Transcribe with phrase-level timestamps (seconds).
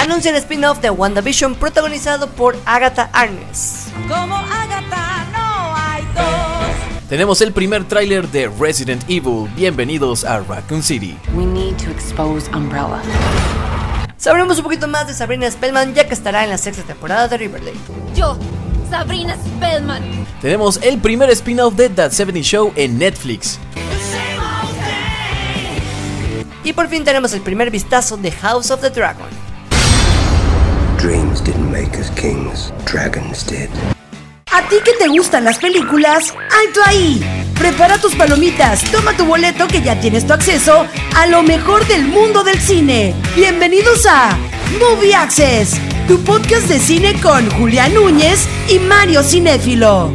[0.00, 3.86] Anuncia el spin-off de WandaVision protagonizado por Agatha Arnes.
[4.08, 7.08] Como Agatha no hay dos.
[7.08, 9.48] Tenemos el primer tráiler de Resident Evil.
[9.56, 11.16] Bienvenidos a Raccoon City.
[11.34, 13.00] We need to expose Umbrella.
[14.16, 17.36] Sabremos un poquito más de Sabrina Spellman ya que estará en la sexta temporada de
[17.36, 17.76] Riverdale.
[18.14, 18.38] Yo,
[18.88, 20.02] Sabrina Spellman.
[20.40, 23.58] Tenemos el primer spin-off de That 70 Show en Netflix.
[26.64, 29.28] Y por fin tenemos el primer vistazo de House of the Dragon.
[30.98, 33.68] Dreams didn't make us kings, dragons did.
[34.50, 36.32] ¿A ti que te gustan las películas?
[36.32, 37.22] ¡Alto ahí!
[37.58, 42.06] Prepara tus palomitas, toma tu boleto que ya tienes tu acceso a lo mejor del
[42.06, 43.14] mundo del cine.
[43.36, 44.34] Bienvenidos a
[44.80, 45.78] Movie Access,
[46.08, 50.10] tu podcast de cine con Julián Núñez y Mario Cinéfilo.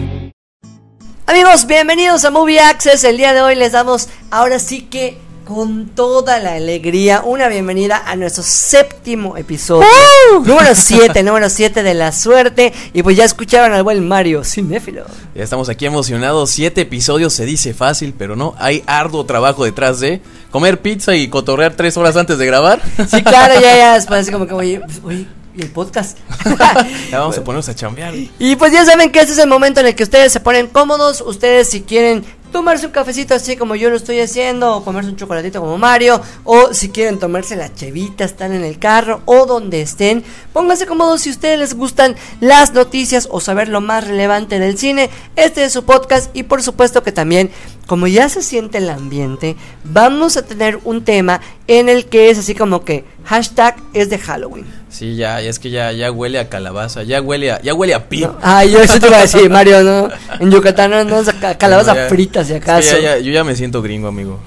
[1.27, 3.03] Amigos, bienvenidos a Movie Access.
[3.03, 8.03] El día de hoy les damos ahora sí que con toda la alegría una bienvenida
[8.05, 9.87] a nuestro séptimo episodio.
[10.45, 12.71] Número 7, número 7 de la suerte.
[12.93, 15.05] Y pues ya escucharon al buen Mario Cinéfilo.
[15.33, 16.51] Ya estamos aquí emocionados.
[16.51, 18.53] Siete episodios se dice fácil, pero no.
[18.59, 22.79] Hay arduo trabajo detrás de comer pizza y cotorrear tres horas antes de grabar.
[23.09, 23.95] Sí, claro, ya, ya.
[23.95, 26.19] Es así como que, oye, oye, ¿y el podcast?
[27.09, 28.13] ya vamos a ponernos a chambear.
[28.37, 30.67] Y pues ya saben que este es el momento en el que ustedes se ponen
[30.67, 31.21] cómodos.
[31.21, 35.15] Ustedes, si quieren tomarse un cafecito así como yo lo estoy haciendo, o comerse un
[35.15, 39.81] chocolatito como Mario, o si quieren tomarse la chevita, están en el carro o donde
[39.81, 44.77] estén, pónganse cómodos si ustedes les gustan las noticias o saber lo más relevante del
[44.77, 45.09] cine.
[45.35, 47.51] Este es su podcast y por supuesto que también,
[47.89, 52.37] como ya se siente el ambiente, vamos a tener un tema en el que es
[52.37, 54.65] así como que hashtag es de Halloween.
[54.89, 58.07] Sí, ya, es que ya, ya huele a calabaza, ya huele a, ya huele a
[58.07, 58.25] pi.
[58.43, 60.09] Ah, yo eso te iba a decir, Mario, ¿no?
[60.39, 61.23] En Yucatán no, no
[61.57, 62.91] calabaza ya- frita, si Es que acaso.
[62.97, 64.39] ya- ya- yo ya me siento gringo, amigo.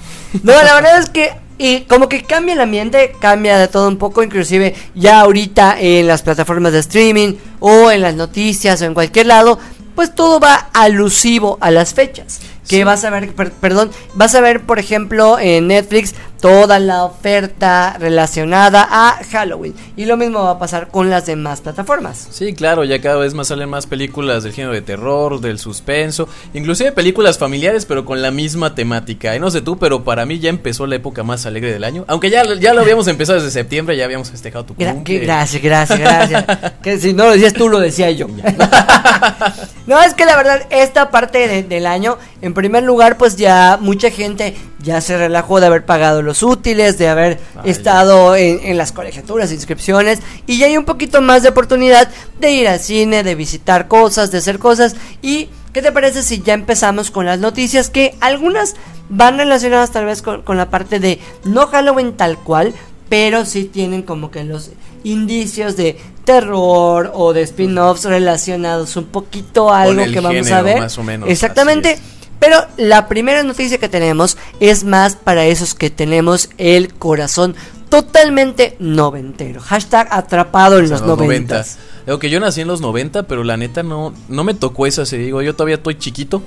[0.45, 3.99] No, la verdad es que y como que cambia el ambiente, cambia de todo un
[3.99, 8.95] poco, inclusive ya ahorita en las plataformas de streaming o en las noticias o en
[8.95, 9.59] cualquier lado,
[9.95, 12.41] pues todo va alusivo a las fechas.
[12.69, 12.85] Que Sí.
[12.85, 17.97] vas a ver, per- perdón, vas a ver por ejemplo en Netflix toda la oferta
[18.01, 19.75] relacionada a Halloween.
[19.97, 22.27] Y lo mismo va a pasar con las demás plataformas.
[22.31, 26.29] Sí, claro, ya cada vez más salen más películas del género de terror, del suspenso,
[26.53, 29.35] inclusive películas familiares, pero con la misma temática.
[29.37, 32.05] Y no sé tú, pero para mí ya empezó la época más alegre del año.
[32.09, 35.21] Aunque ya, ya lo habíamos empezado desde septiembre, ya habíamos festejado tu Gra- cumple.
[35.21, 36.45] gracias, gracias, gracias.
[36.83, 38.27] que si no lo decías tú, lo decía yo.
[39.87, 43.79] no, es que la verdad, esta parte de- del año, en primer lugar, pues ya
[43.81, 48.61] mucha gente ya se relajó de haber pagado los útiles, de haber Ah, estado en,
[48.63, 52.79] en las colegiaturas, inscripciones, y ya hay un poquito más de oportunidad de ir al
[52.79, 54.95] cine, de visitar cosas, de hacer cosas.
[55.21, 57.91] ¿Y qué te parece si ya empezamos con las noticias?
[57.91, 58.75] Que algunas
[59.09, 62.73] van relacionadas tal vez con, con la parte de no Halloween tal cual,
[63.09, 64.71] pero sí tienen como que los
[65.05, 70.63] indicios de terror o de spin-offs relacionados un poquito a algo que vamos género, a
[70.63, 70.79] ver.
[70.79, 71.99] más o menos, Exactamente.
[72.43, 77.55] Pero la primera noticia que tenemos es más para esos que tenemos el corazón
[77.89, 79.61] totalmente noventero.
[79.61, 81.79] Hashtag atrapado en O sea, los noventas.
[82.05, 85.07] Digo que yo nací en los 90, pero la neta no, no me tocó esa
[85.07, 85.27] serie.
[85.27, 86.43] Digo, yo todavía estoy chiquito.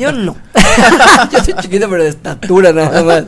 [0.00, 0.36] Yo no.
[1.32, 3.24] Yo soy chiquito, pero de estatura nada más.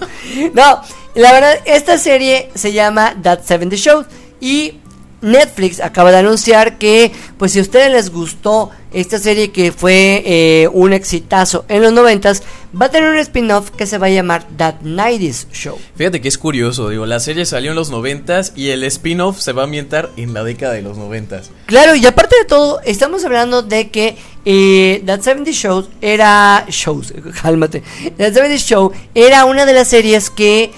[0.55, 0.83] No,
[1.15, 4.05] la verdad, esta serie se llama That 70 Show
[4.41, 4.81] y
[5.23, 10.23] Netflix acaba de anunciar que, pues si a ustedes les gustó esta serie que fue
[10.27, 12.43] eh, un exitazo en los noventas,
[12.79, 15.79] va a tener un spin-off que se va a llamar That 90s Show.
[15.97, 19.53] Fíjate que es curioso, digo, la serie salió en los 90 y el spin-off se
[19.53, 23.25] va a ambientar en la década de los 90 Claro, y aparte de todo, estamos
[23.25, 26.65] hablando de que eh, That 70 Show era.
[26.69, 27.83] Shows, cálmate.
[28.19, 30.73] That 70 Show era una de las series que,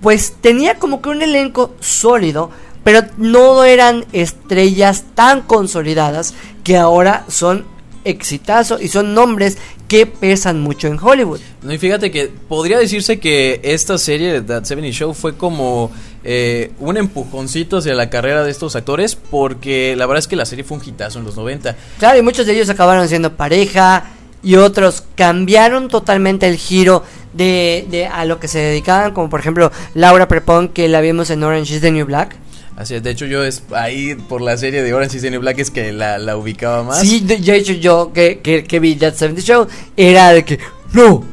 [0.00, 2.50] pues, tenía como que un elenco sólido,
[2.88, 6.32] pero no eran estrellas tan consolidadas
[6.64, 7.66] que ahora son
[8.04, 11.38] exitazo y son nombres que pesan mucho en Hollywood.
[11.60, 15.90] No, y fíjate que podría decirse que esta serie de That 70 Show fue como
[16.24, 20.46] eh, un empujoncito hacia la carrera de estos actores porque la verdad es que la
[20.46, 21.76] serie fue un hitazo en los 90.
[21.98, 27.04] Claro, y muchos de ellos acabaron siendo pareja y otros cambiaron totalmente el giro
[27.34, 31.28] de, de a lo que se dedicaban, como por ejemplo Laura Prepon, que la vimos
[31.28, 32.47] en Orange is the New Black.
[32.78, 35.40] Así es, de hecho yo es ahí por la serie de Orange is the New
[35.40, 37.00] Black es que la, la ubicaba más.
[37.00, 39.66] Sí, de, de hecho yo que, que, que vi That 70 Show
[39.96, 40.60] era de que,
[40.92, 41.24] no,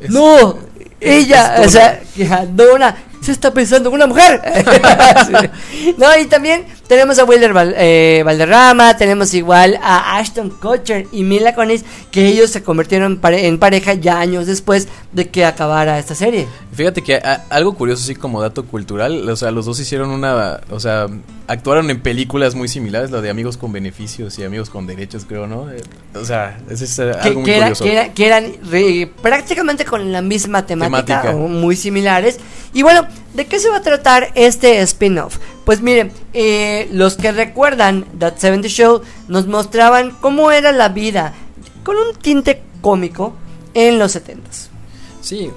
[0.00, 0.56] Es- no,
[1.00, 2.28] ella, es o sea, que
[3.22, 4.40] se está pensando en una mujer.
[5.98, 11.22] No, y también tenemos a Wilder Val- eh, Valderrama, tenemos igual a Ashton Kutcher y
[11.22, 15.44] Mila Kunis, que ellos se convirtieron en, pare- en pareja ya años después de que
[15.44, 16.48] acabara esta serie.
[16.72, 20.60] Fíjate que a- algo curioso, así como dato cultural, o sea, los dos hicieron una,
[20.70, 21.06] o sea,
[21.46, 25.46] actuaron en películas muy similares, la de Amigos con Beneficios y Amigos con Derechos, creo,
[25.46, 25.70] ¿no?
[25.70, 25.82] Eh,
[26.14, 27.84] O sea, ese es eh, que, algo muy que era- curioso.
[27.84, 31.36] que era- que eran re- prácticamente con la misma temática, Temática.
[31.36, 32.38] o muy similares.
[32.72, 35.38] Y bueno, ¿de qué se va a tratar este spin-off?
[35.64, 41.34] Pues miren, eh, los que recuerdan That 70 Show nos mostraban cómo era la vida
[41.84, 43.34] con un tinte cómico
[43.74, 44.68] en los 70s.
[45.20, 45.50] Sí,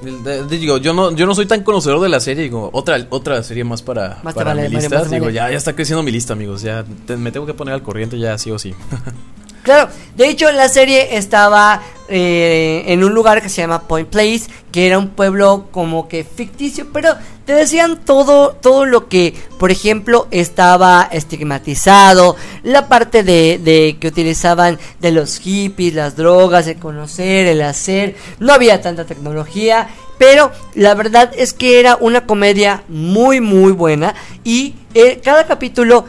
[0.50, 3.64] digo, yo no, yo no soy tan conocedor de la serie, digo, otra, otra serie
[3.64, 5.04] más para, Más para vale, mi Mario, lista.
[5.08, 7.74] te digo, ya, ya está creciendo mi lista, amigos, ya te- me tengo que poner
[7.76, 8.74] al corriente ya sí o sí.
[9.64, 14.42] Claro, de hecho la serie estaba eh, en un lugar que se llama Point Place,
[14.72, 17.16] que era un pueblo como que ficticio, pero
[17.46, 24.08] te decían todo, todo lo que, por ejemplo, estaba estigmatizado, la parte de, de que
[24.08, 29.88] utilizaban de los hippies, las drogas, el conocer, el hacer, no había tanta tecnología,
[30.18, 34.14] pero la verdad es que era una comedia muy muy buena
[34.44, 36.06] y eh, cada capítulo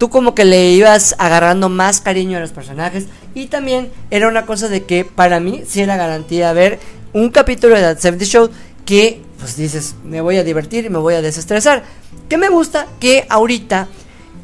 [0.00, 3.04] tú como que le ibas agarrando más cariño a los personajes
[3.34, 6.78] y también era una cosa de que para mí sí era garantía ver
[7.12, 8.50] un capítulo de The 70 Show
[8.86, 11.84] que pues dices me voy a divertir y me voy a desestresar
[12.30, 13.88] que me gusta que ahorita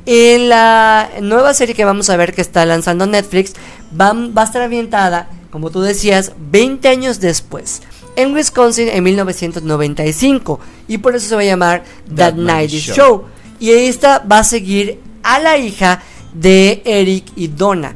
[0.04, 3.54] en la nueva serie que vamos a ver que está lanzando Netflix
[3.98, 7.80] va, va a estar ambientada como tú decías 20 años después
[8.14, 12.82] en Wisconsin en 1995 y por eso se va a llamar That, That Night Night
[12.82, 12.94] Show.
[12.94, 13.24] Show.
[13.58, 16.02] Y esta va a seguir a la hija
[16.32, 17.94] de Eric y Donna,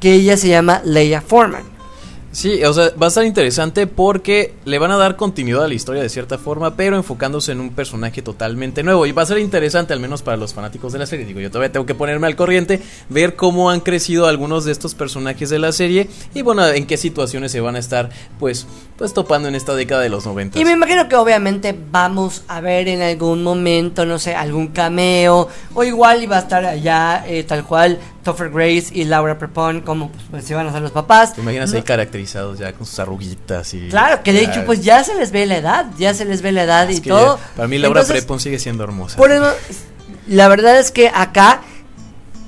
[0.00, 1.77] que ella se llama Leia Foreman.
[2.38, 5.74] Sí, o sea, va a estar interesante porque le van a dar continuidad a la
[5.74, 9.06] historia de cierta forma, pero enfocándose en un personaje totalmente nuevo.
[9.06, 11.26] Y va a ser interesante, al menos para los fanáticos de la serie.
[11.26, 14.94] Digo, yo todavía tengo que ponerme al corriente, ver cómo han crecido algunos de estos
[14.94, 19.12] personajes de la serie y bueno, en qué situaciones se van a estar, pues, pues
[19.12, 20.60] topando en esta década de los 90.
[20.60, 25.48] Y me imagino que obviamente vamos a ver en algún momento, no sé, algún cameo,
[25.74, 30.10] o igual iba a estar allá eh, tal cual Topher Grace y Laura Prepon, como
[30.10, 31.32] pues, pues, iban a ser los papás.
[31.34, 33.88] ¿Te imaginas No- ahí caracterizados ya con sus arruguitas y...
[33.88, 36.52] Claro, que de hecho pues ya se les ve la edad, ya se les ve
[36.52, 37.38] la edad es y todo.
[37.38, 39.16] ya- para mí Laura Entonces, Prepon sigue siendo hermosa.
[39.16, 39.50] Por eso,
[40.26, 41.62] la verdad es que acá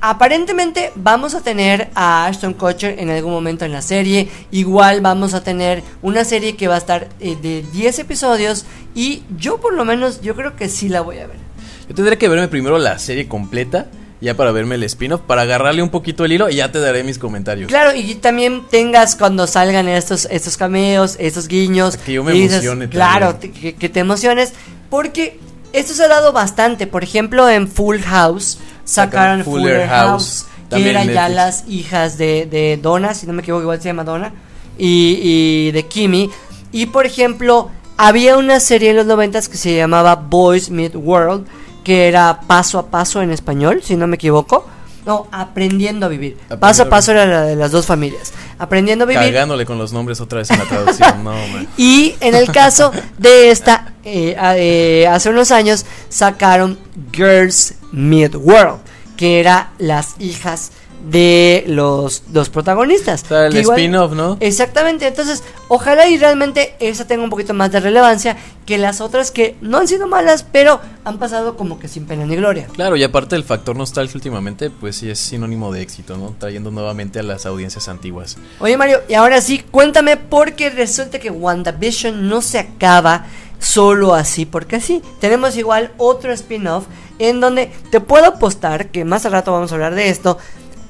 [0.03, 4.29] aparentemente vamos a tener a Ashton Kutcher en algún momento en la serie.
[4.51, 9.23] Igual vamos a tener una serie que va a estar eh, de 10 episodios y
[9.39, 11.37] yo por lo menos yo creo que sí la voy a ver.
[11.89, 13.87] Yo tendré que verme primero la serie completa,
[14.21, 17.03] ya para verme el spin-off, para agarrarle un poquito el hilo y ya te daré
[17.05, 17.69] mis comentarios.
[17.69, 21.97] Claro, y también tengas cuando salgan estos, estos cameos, estos guiños.
[21.97, 24.53] Que yo me dices, emocione Claro, te- que, que te emociones.
[24.91, 25.39] Porque
[25.73, 26.87] esto se ha dado bastante.
[26.87, 32.19] Por ejemplo, en Full House sacaron Fuller, Fuller House, House, que eran ya las hijas
[32.19, 34.33] de, de Donna, si no me equivoco, igual se llama Donna,
[34.77, 36.29] y, y de Kimi.
[36.73, 41.47] Y por ejemplo, había una serie en los noventas que se llamaba Boys Meet World,
[41.91, 44.65] que era paso a paso en español, si no me equivoco.
[45.05, 46.35] No, aprendiendo a vivir.
[46.35, 48.33] Aprendiendo paso a paso era la de las dos familias.
[48.61, 49.25] Aprendiendo a vivir.
[49.25, 51.25] Cagándole con los nombres otra vez en la traducción.
[51.25, 51.67] no, man.
[51.77, 56.79] Y en el caso de esta, eh, eh, hace unos años sacaron
[57.13, 58.79] Girls Meet World,
[59.17, 60.71] que era las hijas
[61.09, 63.25] de los, los protagonistas.
[63.25, 64.37] O sea, el spin-off, ¿no?
[64.39, 68.37] Exactamente, entonces ojalá y realmente esa tenga un poquito más de relevancia
[68.71, 72.25] que las otras que no han sido malas, pero han pasado como que sin pena
[72.25, 72.69] ni gloria.
[72.73, 76.37] Claro, y aparte el factor nostalgia últimamente, pues sí es sinónimo de éxito, ¿no?
[76.39, 78.37] Trayendo nuevamente a las audiencias antiguas.
[78.61, 83.27] Oye Mario, y ahora sí, cuéntame porque resulta que WandaVision no se acaba
[83.59, 85.03] solo así, porque así.
[85.19, 86.85] Tenemos igual otro spin-off
[87.19, 90.39] en donde te puedo apostar que más al rato vamos a hablar de esto.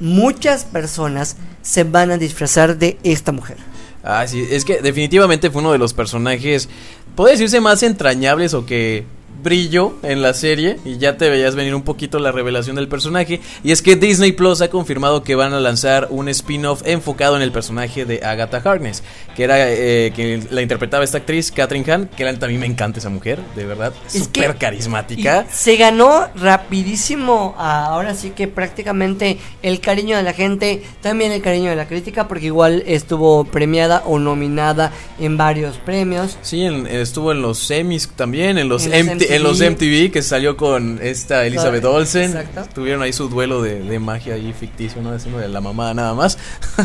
[0.00, 3.56] Muchas personas se van a disfrazar de esta mujer.
[4.02, 6.70] Ah, sí, es que definitivamente fue uno de los personajes,
[7.16, 9.04] puede decirse más entrañables o que
[9.42, 13.40] brillo en la serie y ya te veías venir un poquito la revelación del personaje.
[13.64, 17.42] Y es que Disney Plus ha confirmado que van a lanzar un spin-off enfocado en
[17.42, 19.02] el personaje de Agatha Harkness
[19.36, 22.98] que era eh, que la interpretaba esta actriz Catherine Hahn que a mí me encanta
[22.98, 25.46] esa mujer de verdad súper carismática.
[25.50, 31.42] se ganó rapidísimo, ah, ahora sí que prácticamente el cariño de la gente, también el
[31.42, 36.38] cariño de la crítica, porque igual estuvo premiada o nominada en varios premios.
[36.42, 40.22] Sí, en- estuvo en los semis también, en los, En los En los MTV que
[40.22, 42.36] salió con esta Elizabeth Olsen.
[42.36, 42.64] exacto.
[42.74, 45.12] Tuvieron ahí su duelo de, de magia ahí ficticio, ¿no?
[45.12, 46.38] Haciendo de la mamá nada más.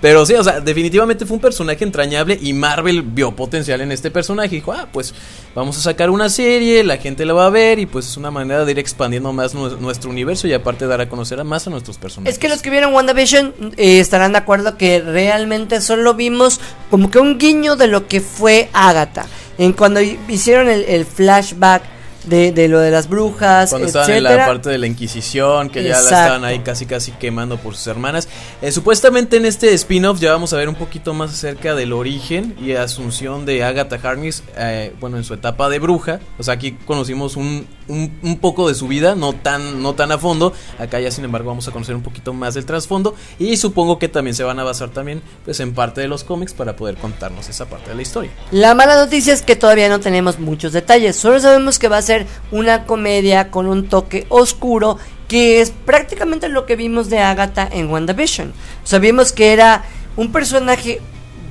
[0.00, 4.10] Pero sí, o sea, definitivamente fue un personaje entrañable y Marvel vio potencial en este
[4.10, 5.14] personaje y dijo, ah, pues
[5.54, 8.32] vamos a sacar una serie, la gente la va a ver y pues es una
[8.32, 11.68] manera de ir expandiendo más nu- nuestro universo y aparte dar a conocer a más
[11.68, 12.34] a nuestros personajes.
[12.34, 16.58] Es que los que vieron WandaVision eh, estarán de acuerdo que realmente solo vimos
[16.90, 19.26] como que un guiño de lo que fue Agatha.
[19.62, 21.82] En cuando hi- hicieron el, el flashback
[22.24, 24.40] de, de lo de las brujas, Cuando estaban en etcétera.
[24.40, 26.16] la parte de la Inquisición, que ya la Exacto.
[26.16, 28.28] estaban ahí casi casi quemando por sus hermanas.
[28.60, 32.54] Eh, supuestamente en este spin-off ya vamos a ver un poquito más acerca del origen
[32.60, 36.20] y asunción de Agatha Harkness, eh, bueno, en su etapa de bruja.
[36.38, 40.12] O sea, aquí conocimos un, un, un poco de su vida, no tan, no tan
[40.12, 40.52] a fondo.
[40.78, 43.14] Acá ya, sin embargo, vamos a conocer un poquito más del trasfondo.
[43.38, 46.52] Y supongo que también se van a basar también pues, en parte de los cómics
[46.52, 48.30] para poder contarnos esa parte de la historia.
[48.50, 51.16] La mala noticia es que todavía no tenemos muchos detalles.
[51.16, 52.11] Solo sabemos que va a ser
[52.50, 57.90] una comedia con un toque oscuro, que es prácticamente lo que vimos de Agatha en
[57.90, 58.52] WandaVision.
[59.00, 59.82] Vimos que era
[60.16, 61.00] un personaje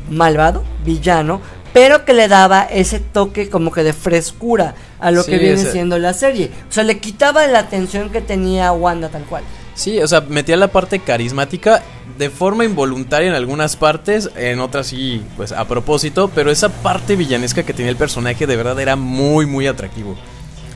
[0.10, 1.42] malvado, villano,
[1.74, 5.54] pero que le daba ese toque como que de frescura a lo Sí, que viene
[5.62, 6.52] ese- siendo la serie.
[6.70, 9.44] O sea, le quitaba la atención que tenía Wanda tal cual.
[9.74, 11.82] Sí, o sea, metía la parte carismática
[12.18, 17.16] de forma involuntaria en algunas partes, en otras sí, pues a propósito, pero esa parte
[17.16, 20.18] villanesca que tenía el personaje de verdad era muy, muy atractivo.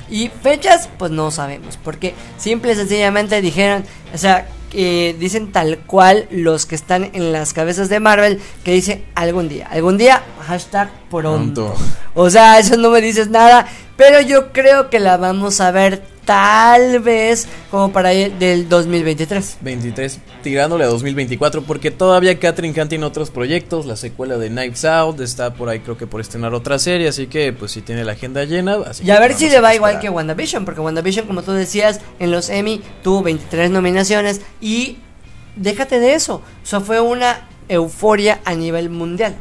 [0.09, 3.83] Y fechas, pues no sabemos, porque simple y sencillamente dijeron,
[4.13, 8.73] o sea, que dicen tal cual los que están en las cabezas de Marvel, que
[8.73, 11.73] dice algún día, algún día, hashtag pronto.
[11.73, 11.85] Pronto.
[12.13, 16.03] O sea, eso no me dices nada, pero yo creo que la vamos a ver
[16.25, 19.57] tal vez como para el del 2023.
[19.61, 24.85] 23 tirándole a 2024 porque todavía Catherine Khan tiene otros proyectos, la secuela de Knives
[24.85, 28.03] Out está por ahí creo que por estrenar otra serie, así que pues sí tiene
[28.03, 28.75] la agenda llena.
[28.85, 32.01] Así Y a ver si le va igual que WandaVision, porque WandaVision, como tú decías,
[32.19, 34.97] en los Emmy tuvo 23 nominaciones y
[35.55, 39.35] déjate de eso, o sea, fue una euforia a nivel mundial.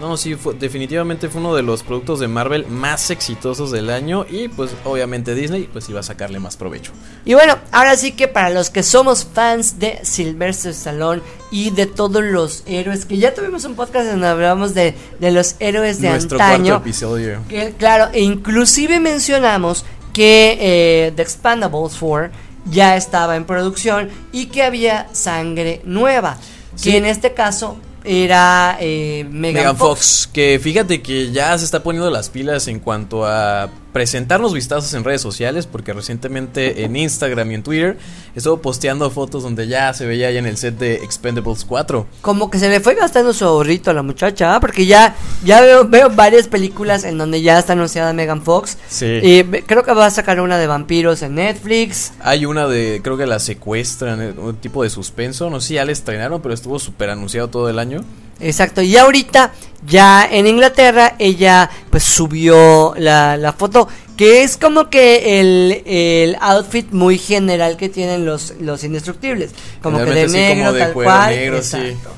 [0.00, 4.24] No, sí, fue- definitivamente fue uno de los productos de Marvel más exitosos del año
[4.28, 6.92] y pues obviamente Disney pues iba a sacarle más provecho.
[7.26, 11.20] Y bueno, ahora sí que para los que somos fans de Sylvester Stallone
[11.50, 15.56] y de todos los héroes, que ya tuvimos un podcast donde hablamos de, de los
[15.58, 16.64] héroes de Nuestro antaño.
[16.74, 17.40] cuarto episodio.
[17.50, 19.84] Que, claro, e inclusive mencionamos
[20.14, 22.30] que eh, The Expandables 4
[22.70, 26.38] ya estaba en producción y que había sangre nueva.
[26.76, 26.92] Sí.
[26.92, 30.00] Que en este caso era eh, Megan, Megan Fox.
[30.00, 34.92] Fox, que fíjate que ya se está poniendo las pilas en cuanto a presentarnos vistazos
[34.94, 37.98] en redes sociales, porque recientemente en Instagram y en Twitter
[38.34, 42.06] estuvo posteando fotos donde ya se veía ya en el set de Expendables 4.
[42.22, 44.60] Como que se le fue gastando su ahorrito a la muchacha, ¿ah?
[44.60, 48.78] porque ya, ya veo, veo varias películas en donde ya está anunciada Megan Fox.
[48.88, 49.20] Sí.
[49.22, 52.12] Y creo que va a sacar una de vampiros en Netflix.
[52.20, 55.74] Hay una de, creo que la secuestran, eh, un tipo de suspenso, no sé si
[55.74, 58.02] ya la estrenaron, pero estuvo súper anunciado todo el año.
[58.42, 59.52] Exacto, y ahorita
[59.86, 66.36] ya en Inglaterra ella pues subió la, la foto que es como que el, el
[66.40, 70.92] outfit muy general que tienen los, los indestructibles, como que de negro como de tal
[70.92, 71.30] cuero cual.
[71.34, 71.76] negro, sí.
[71.76, 72.10] exacto.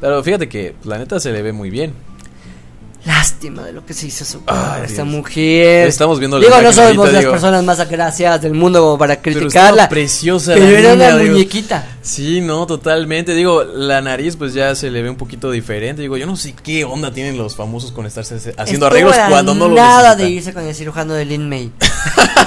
[0.00, 1.92] Pero fíjate que la neta se le ve muy bien.
[3.04, 5.06] Lástima de lo que se hizo su Ay, esta Dios.
[5.06, 5.86] mujer.
[5.88, 7.30] Estamos viendo la Digo, no somos ahorita, las digo.
[7.32, 9.70] personas más agraciadas del mundo como para Pero criticarla.
[9.84, 11.32] estaba preciosa Pero la era niña, una digo.
[11.34, 11.86] muñequita.
[12.02, 13.34] Sí, no, totalmente.
[13.34, 16.02] Digo, la nariz pues ya se le ve un poquito diferente.
[16.02, 19.54] Digo, yo no sé qué onda tienen los famosos con estarse haciendo Estuvo arreglos cuando
[19.54, 21.70] no lo nada de irse con el cirujano de Lin May.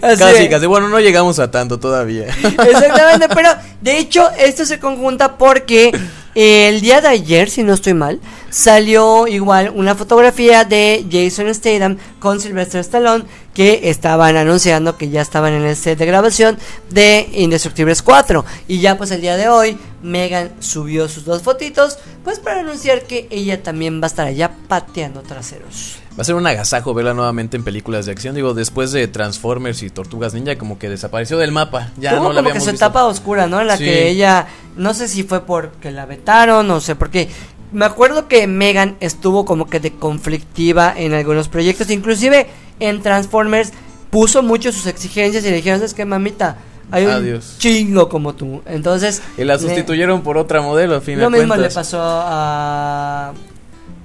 [0.00, 0.66] Casi, casi.
[0.66, 2.26] Bueno, no llegamos a tanto todavía.
[2.26, 5.92] Exactamente, pero de hecho esto se conjunta porque
[6.34, 11.96] el día de ayer, si no estoy mal, salió igual una fotografía de Jason Statham
[12.18, 13.24] con Sylvester Stallone
[13.56, 16.58] que estaban anunciando que ya estaban en el set de grabación
[16.90, 21.98] de Indestructibles 4 y ya pues el día de hoy Megan subió sus dos fotitos
[22.22, 25.96] pues para anunciar que ella también va a estar allá pateando traseros.
[26.18, 28.34] Va a ser un agasajo verla nuevamente en películas de acción.
[28.34, 31.92] Digo, después de Transformers y Tortugas Ninja, como que desapareció del mapa.
[31.98, 33.60] Ya no la como que su etapa oscura, ¿no?
[33.60, 33.84] En la Sí.
[33.84, 34.46] que ella,
[34.76, 37.28] no sé si fue porque la vetaron, no sé, porque
[37.76, 42.46] me acuerdo que Megan estuvo como que de conflictiva en algunos proyectos, inclusive
[42.80, 43.72] en Transformers
[44.08, 46.56] puso mucho sus exigencias y le dijeron, es que mamita,
[46.90, 47.56] hay un Adiós.
[47.58, 48.62] chingo como tú.
[48.64, 53.34] Entonces, Y la le- sustituyeron por otra modelo, a fin lo mismo le pasó a...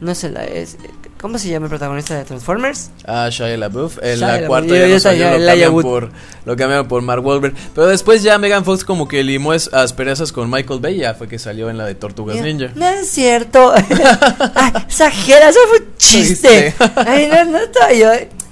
[0.01, 0.77] No sé, la es...
[1.21, 2.89] ¿Cómo se llama el protagonista de Transformers?
[3.05, 3.99] Ah, Shia LaBeouf.
[4.01, 6.11] En Shia la cuarta ya no salió, lo cambiaron por,
[6.45, 7.53] lo cambiaron por Mark Wahlberg.
[7.75, 10.97] Pero después ya Megan Fox como que limó asperezas con Michael Bay.
[10.97, 12.71] Ya fue que salió en la de Tortugas Mira, Ninja.
[12.73, 13.71] No es cierto.
[13.71, 16.73] Ay, exagera, eso fue un chiste.
[16.95, 18.09] Ay, no, no estaba yo.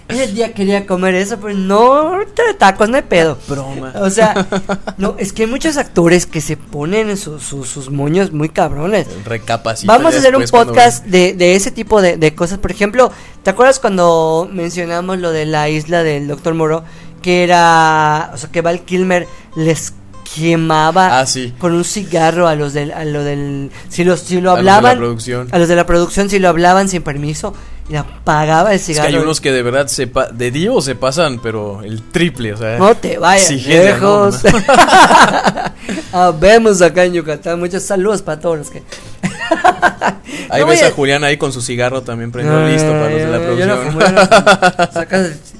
[0.23, 3.37] Ese día quería comer eso, pero no, ahorita de tacos no hay pedo.
[3.47, 3.93] Broma.
[4.01, 4.47] O sea,
[4.97, 9.07] no, es que hay muchos actores que se ponen sus, sus, sus moños muy cabrones.
[9.25, 12.57] Recapacita Vamos a hacer un cuando- podcast de, de ese tipo de, de cosas.
[12.59, 13.11] Por ejemplo,
[13.43, 16.83] ¿te acuerdas cuando mencionamos lo de la isla del Doctor Moro?
[17.21, 19.93] Que era, o sea, que Val Kilmer les
[20.35, 21.53] quemaba Ah, sí.
[21.59, 24.59] con un cigarro a los del, a lo del, si los, si lo A los
[24.59, 25.47] de la hablaban, producción.
[25.51, 27.53] a los de la producción, si lo hablaban sin permiso,
[27.89, 29.09] y apagaba el Es que cigarro.
[29.09, 32.57] hay unos que de verdad se pa- de Divo se pasan, pero el triple, o
[32.57, 32.77] sea.
[32.77, 34.41] No te vayas lejos.
[36.11, 37.59] Habemos acá en Yucatán.
[37.59, 38.83] Muchos saludos para todos los que.
[40.51, 43.27] Ahí No ves a Julián ahí con su cigarro también prendido listo para los de
[43.27, 43.69] la producción.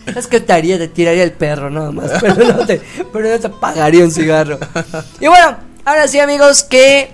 [0.05, 2.81] yo Es que te haría, te tiraría el perro nada más, pero no te,
[3.13, 4.57] pero no te pagaría un cigarro.
[5.19, 7.11] Y bueno, ahora sí amigos, que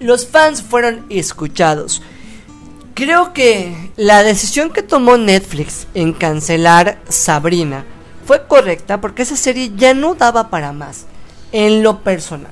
[0.00, 2.02] los fans fueron escuchados.
[2.98, 7.84] Creo que la decisión que tomó Netflix en cancelar Sabrina
[8.26, 11.06] fue correcta porque esa serie ya no daba para más,
[11.52, 12.50] en lo personal.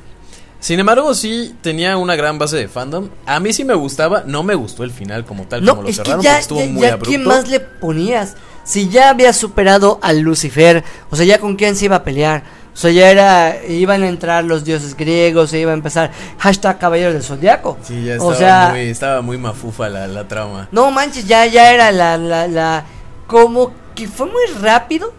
[0.61, 3.09] Sin embargo, sí tenía una gran base de fandom.
[3.27, 5.99] A mí sí me gustaba, no me gustó el final como tal, como lo es
[5.99, 7.09] que cerraron, ya, estuvo ya, muy ya abrupto.
[7.09, 8.37] ¿quién más le ponías?
[8.63, 12.45] Si ya había superado al Lucifer, o sea, ya con quién se iba a pelear.
[12.77, 16.79] O sea, ya era, iban a entrar los dioses griegos, se iba a empezar hashtag
[16.79, 17.79] caballeros del zodiaco.
[17.83, 20.69] Sí, ya o estaba, sea, muy, estaba muy mafufa la, la trama.
[20.71, 22.85] no manches, ya, ya era la, la, la,
[23.27, 25.15] como que fue muy rápido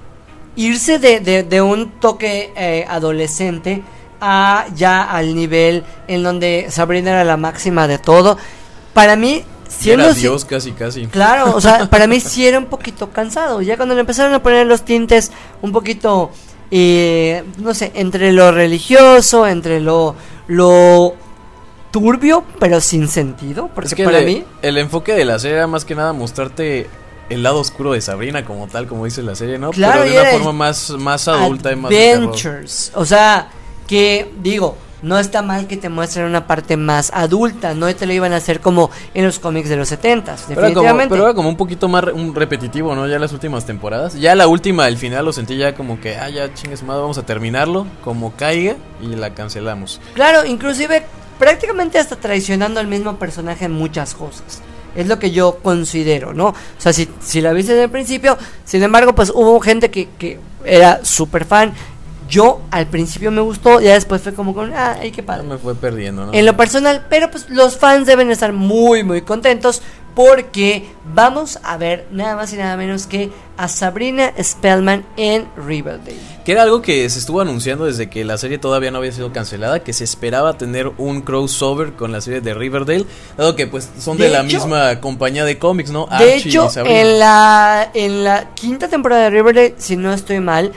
[0.55, 3.81] irse de, de, de un toque eh, adolescente
[4.21, 8.37] a ya al nivel en donde Sabrina era la máxima de todo.
[8.93, 11.07] Para mí, siendo era si- Dios casi, casi.
[11.07, 13.61] Claro, o sea, para mí sí era un poquito cansado.
[13.63, 15.31] Ya cuando le empezaron a poner los tintes
[15.63, 16.31] un poquito,
[16.71, 20.15] eh, no sé, entre lo religioso, entre lo,
[20.47, 21.15] lo
[21.91, 23.69] turbio, pero sin sentido.
[23.73, 26.13] Porque Es que para el, mí, el enfoque de la serie era más que nada
[26.13, 26.89] mostrarte
[27.29, 29.71] el lado oscuro de Sabrina como tal, como dice la serie, ¿no?
[29.71, 31.91] Claro, Pero de una forma más, más adulta y más.
[31.91, 32.91] Adventures.
[32.95, 33.49] O sea,
[33.87, 37.73] que digo, no está mal que te muestren una parte más adulta.
[37.73, 40.29] No te lo iban a hacer como en los cómics de los 70s, Pero era,
[40.29, 41.09] como, definitivamente.
[41.09, 43.07] pero era como un poquito más re- un repetitivo, ¿no?
[43.07, 44.15] Ya las últimas temporadas.
[44.15, 47.17] Ya la última, el final lo sentí ya como que, ah, ya chingues madre, vamos
[47.17, 50.01] a terminarlo, como caiga y la cancelamos.
[50.15, 51.03] Claro, inclusive
[51.39, 54.61] prácticamente hasta traicionando al mismo personaje en muchas cosas.
[54.95, 56.47] Es lo que yo considero, ¿no?
[56.47, 58.35] O sea, si, si la viste desde el principio,
[58.65, 61.71] sin embargo, pues hubo gente que, que era súper fan.
[62.27, 65.43] Yo al principio me gustó, ya después fue como con, ah, ay, qué padre.
[65.47, 66.33] me fue perdiendo, ¿no?
[66.33, 69.81] En lo personal, pero pues los fans deben estar muy, muy contentos
[70.13, 76.17] porque vamos a ver nada más y nada menos que a Sabrina Spellman en Riverdale.
[76.43, 79.31] Que era algo que se estuvo anunciando desde que la serie todavía no había sido
[79.31, 83.05] cancelada, que se esperaba tener un crossover con la serie de Riverdale,
[83.37, 86.07] dado que pues son de, De la hecho- misma compañía de cómics, ¿no?
[86.07, 86.99] De Archie hecho, y Sabrina.
[87.01, 90.71] en la, en la quinta temporada de Riverdale, si no estoy mal,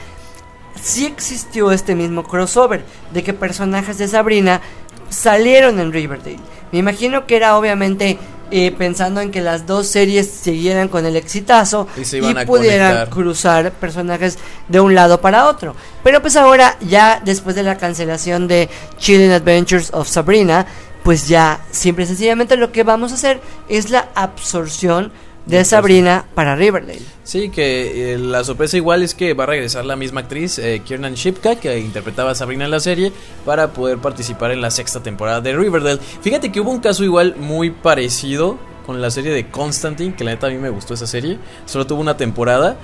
[0.81, 4.61] sí existió este mismo crossover de que personajes de Sabrina
[5.09, 6.39] salieron en Riverdale.
[6.71, 8.17] Me imagino que era obviamente
[8.53, 12.45] eh, pensando en que las dos series siguieran con el exitazo Y se iban a
[12.45, 13.09] pudieran conectar.
[13.09, 15.75] cruzar personajes de un lado para otro.
[16.03, 20.65] Pero pues ahora, ya después de la cancelación de Chilling Adventures of Sabrina,
[21.03, 25.11] pues ya simple y sencillamente lo que vamos a hacer es la absorción
[25.45, 27.01] de Sabrina para Riverdale.
[27.23, 30.81] Sí, que eh, la sorpresa igual es que va a regresar la misma actriz, eh,
[30.85, 33.11] Kiernan Shipka, que interpretaba a Sabrina en la serie,
[33.45, 35.99] para poder participar en la sexta temporada de Riverdale.
[36.21, 40.31] Fíjate que hubo un caso igual muy parecido con la serie de Constantine, que la
[40.31, 42.77] neta a mí me gustó esa serie, solo tuvo una temporada.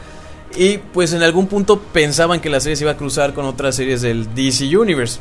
[0.55, 3.75] Y pues en algún punto pensaban que la serie se iba a cruzar con otras
[3.75, 5.19] series del DC Universe.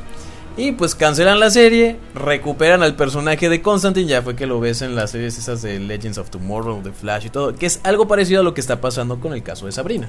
[0.57, 4.81] Y pues cancelan la serie, recuperan al personaje de Constantine, ya fue que lo ves
[4.81, 8.09] en las series esas de Legends of Tomorrow, The Flash y todo, que es algo
[8.09, 10.09] parecido a lo que está pasando con el caso de Sabrina.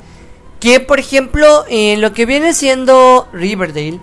[0.61, 3.99] Que por ejemplo, en lo que viene siendo Riverdale,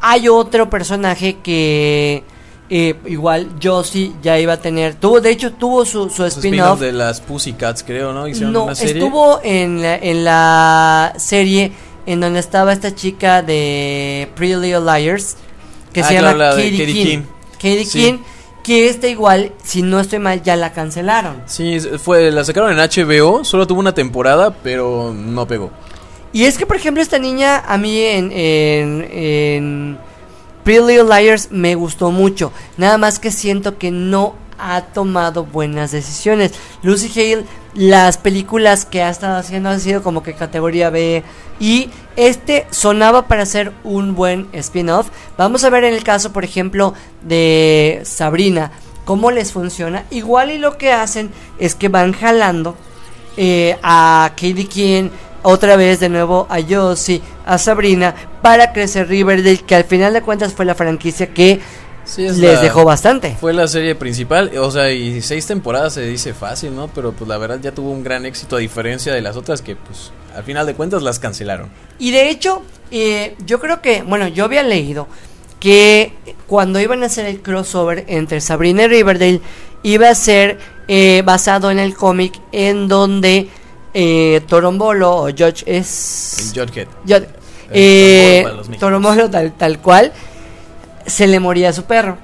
[0.00, 2.22] hay otro personaje que
[2.68, 4.94] eh, igual Josie ya iba a tener.
[4.96, 6.36] Tuvo, de hecho, tuvo su, su spin-off.
[6.36, 8.28] spin-off de las Pussycats, creo, ¿no?
[8.28, 9.02] Hicieron No, una serie.
[9.02, 11.72] estuvo en la, en la serie
[12.04, 15.36] en donde estaba esta chica de Pretty Little Liars
[15.92, 17.04] que Ah, se claro, llama Katie Katie King.
[17.04, 17.22] King.
[17.54, 17.98] Katie Sí.
[18.04, 18.18] King,
[18.62, 21.42] que esta igual, si no estoy mal, ya la cancelaron.
[21.46, 25.70] Sí, fue, la sacaron en HBO, solo tuvo una temporada, pero no pegó.
[26.32, 29.98] Y es que, por ejemplo, esta niña a mí en, en, en
[30.64, 32.52] Pretty Little Liars me gustó mucho.
[32.76, 36.52] Nada más que siento que no ha tomado buenas decisiones.
[36.82, 37.44] Lucy Hale,
[37.74, 41.22] las películas que ha estado haciendo han sido como que categoría B
[41.60, 45.08] y este sonaba para ser un buen spin-off.
[45.36, 48.72] Vamos a ver en el caso, por ejemplo, de Sabrina,
[49.04, 50.04] cómo les funciona.
[50.10, 52.76] Igual y lo que hacen es que van jalando
[53.36, 55.10] eh, a Katie King,
[55.42, 60.22] otra vez de nuevo a Josie, a Sabrina, para crecer Riverdale, que al final de
[60.22, 61.60] cuentas fue la franquicia que
[62.08, 63.36] Sí, les la- dejó bastante.
[63.38, 66.88] Fue la serie principal, o sea, y seis temporadas se dice fácil, ¿no?
[66.88, 69.76] Pero pues la verdad ya tuvo un gran éxito a diferencia de las otras que
[69.76, 71.68] pues al final de cuentas las cancelaron.
[71.98, 75.06] Y de hecho, eh, yo creo que, bueno, yo había leído
[75.60, 76.14] que
[76.46, 79.40] cuando iban a hacer el crossover entre Sabrina y Riverdale,
[79.82, 83.48] iba a ser eh, basado en el cómic en donde
[83.92, 86.52] eh, Torombolo o George es...
[86.54, 86.88] El Jughead.
[87.70, 88.44] Eh.
[88.78, 90.12] Torombolo tal, tal cual
[91.08, 92.16] se le moría su perro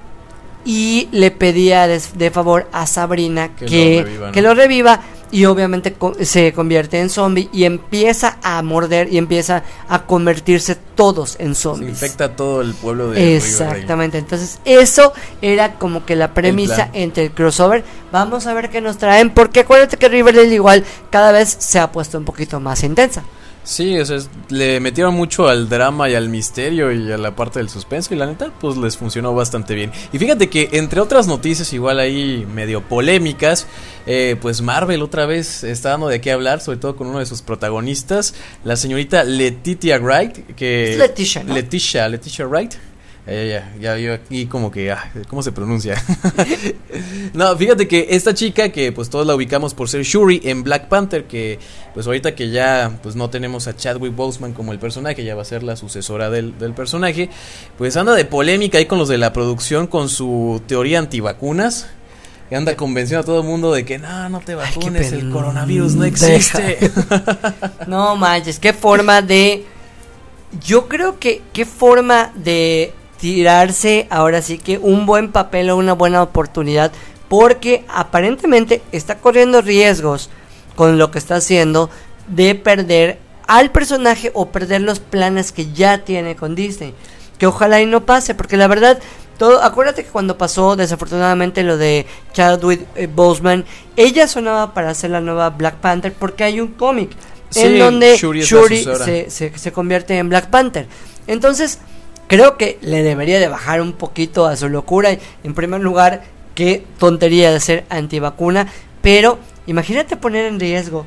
[0.65, 4.33] y le pedía de, de favor a Sabrina Que que, lo reviva, ¿no?
[4.33, 9.19] que lo reviva y obviamente co- se convierte en zombie y empieza a morder y
[9.19, 11.91] empieza a convertirse todos en Se zombies.
[11.91, 13.37] infecta todo el pueblo de.
[13.37, 17.83] Exactamente, entonces eso era como que la premisa entre el crossover.
[18.13, 21.91] Vamos a ver qué nos traen, porque acuérdate que Riverdale igual cada vez se ha
[21.91, 23.25] puesto un poquito más intensa.
[23.65, 27.35] Sí, o sea, es- le metieron mucho al drama y al misterio y a la
[27.35, 29.91] parte del suspenso y la neta pues les funcionó bastante bien.
[30.13, 33.67] Y fíjate que entre otras noticias igual ahí medio polémicas,
[34.07, 37.27] eh, pues Marvel otra vez está dando de qué hablar, sobre todo con uno de
[37.27, 40.93] sus protagonistas, la señorita Letitia Wright, que...
[40.93, 41.55] Es Leticia, ¿no?
[41.55, 42.75] Leticia, Leticia Wright.
[43.27, 45.97] Eh, ya, ya, yo aquí como que, ah, ¿cómo se pronuncia?
[47.33, 50.89] no, fíjate que esta chica que pues todos la ubicamos por ser Shuri en Black
[50.89, 51.59] Panther, que
[51.95, 55.41] pues ahorita que ya pues no tenemos a Chadwick Boseman como el personaje, ya va
[55.41, 57.31] a ser la sucesora del, del personaje,
[57.79, 61.87] pues anda de polémica ahí con los de la producción con su teoría antivacunas.
[62.51, 65.95] Que anda convenciendo a todo el mundo de que no, no te vacunes, el coronavirus
[65.95, 66.79] no existe.
[67.87, 69.65] No manches, qué forma de.
[70.63, 75.93] Yo creo que qué forma de tirarse ahora sí que un buen papel o una
[75.93, 76.93] buena oportunidad.
[77.29, 80.31] Porque aparentemente está corriendo riesgos
[80.77, 81.91] con lo que está haciendo
[82.29, 86.95] de perder al personaje o perder los planes que ya tiene con Disney.
[87.39, 89.01] Que ojalá y no pase, porque la verdad,
[89.39, 93.65] todo, acuérdate que cuando pasó desafortunadamente lo de Chadwick eh, Boseman,
[93.97, 97.11] ella sonaba para hacer la nueva Black Panther porque hay un cómic
[97.57, 100.87] en donde Shuri se, se convierte en Black Panther.
[101.27, 101.79] Entonces,
[102.27, 105.11] creo que le debería de bajar un poquito a su locura.
[105.43, 106.23] En primer lugar,
[106.55, 108.69] qué tontería de ser antivacuna,
[109.03, 111.07] pero imagínate poner en riesgo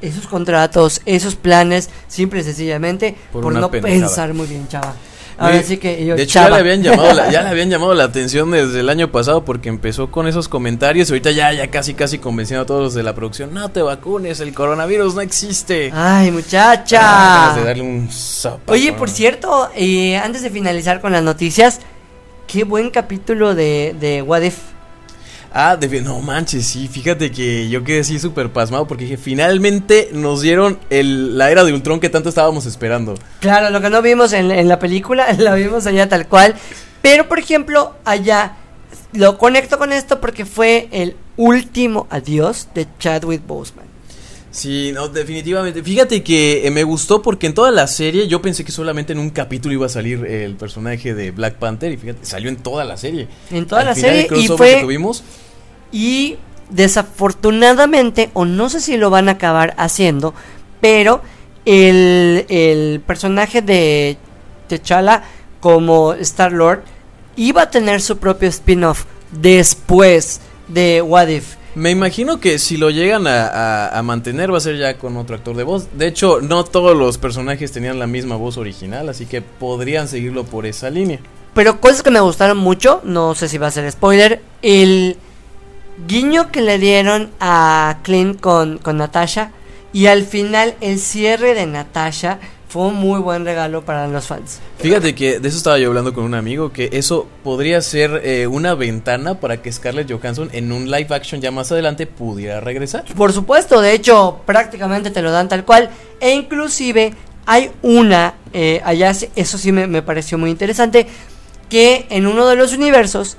[0.00, 4.94] esos contratos, esos planes, simple y sencillamente Por por, no pensar muy bien, chava.
[5.38, 7.70] Ahora De- sí que yo, de hecho, ya le, habían llamado la, ya le habían
[7.70, 11.52] llamado la atención desde el año pasado porque empezó con esos comentarios y ahorita ya,
[11.52, 15.14] ya casi casi convenciendo a todos los de la producción, no te vacunes, el coronavirus
[15.14, 15.92] no existe.
[15.94, 17.54] Ay, muchacha.
[17.56, 18.72] de darle un zapato.
[18.72, 21.80] Oye, por cierto, eh, antes de finalizar con las noticias,
[22.48, 24.56] qué buen capítulo de, de What If.
[25.52, 30.10] Ah, de- no manches, sí, fíjate que yo quedé así súper pasmado porque dije, finalmente
[30.12, 33.14] nos dieron el, la era de Ultron que tanto estábamos esperando.
[33.40, 36.54] Claro, lo que no vimos en, en la película, lo vimos allá tal cual.
[37.00, 38.56] Pero, por ejemplo, allá
[39.12, 43.87] lo conecto con esto porque fue el último adiós de Chadwick Boseman.
[44.58, 45.84] Sí, no, definitivamente.
[45.84, 49.20] Fíjate que eh, me gustó porque en toda la serie yo pensé que solamente en
[49.20, 52.84] un capítulo iba a salir el personaje de Black Panther y fíjate, salió en toda
[52.84, 53.28] la serie.
[53.52, 55.22] En toda Al la final, el serie y crossover fue que tuvimos,
[55.92, 56.38] Y
[56.70, 60.34] desafortunadamente, o no sé si lo van a acabar haciendo,
[60.80, 61.22] pero
[61.64, 64.16] el, el personaje de
[64.68, 65.22] T'Challa
[65.60, 66.82] como Star-Lord
[67.36, 71.57] iba a tener su propio spin-off después de What If.
[71.78, 75.36] Me imagino que si lo llegan a, a- mantener va a ser ya con otro
[75.36, 75.86] actor de voz.
[75.96, 80.42] De hecho, no todos los personajes tenían la misma voz original, así que podrían seguirlo
[80.44, 81.20] por esa línea.
[81.54, 85.16] Pero cosas que me gustaron mucho, no sé si va a ser spoiler, el
[86.08, 89.52] guiño que le dieron a Clint con, con Natasha
[89.92, 94.60] y al final el cierre de Natasha fue un muy buen regalo para los fans.
[94.78, 98.46] Fíjate que de eso estaba yo hablando con un amigo, que eso podría ser eh,
[98.46, 103.04] una ventana para que Scarlett Johansson en un live action ya más adelante pudiera regresar.
[103.16, 105.88] Por supuesto, de hecho, prácticamente te lo dan tal cual.
[106.20, 107.14] E inclusive
[107.46, 111.06] hay una, eh, allá eso sí me, me pareció muy interesante,
[111.70, 113.38] que en uno de los universos,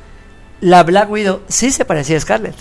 [0.62, 2.56] la Black Widow sí se parecía a Scarlett.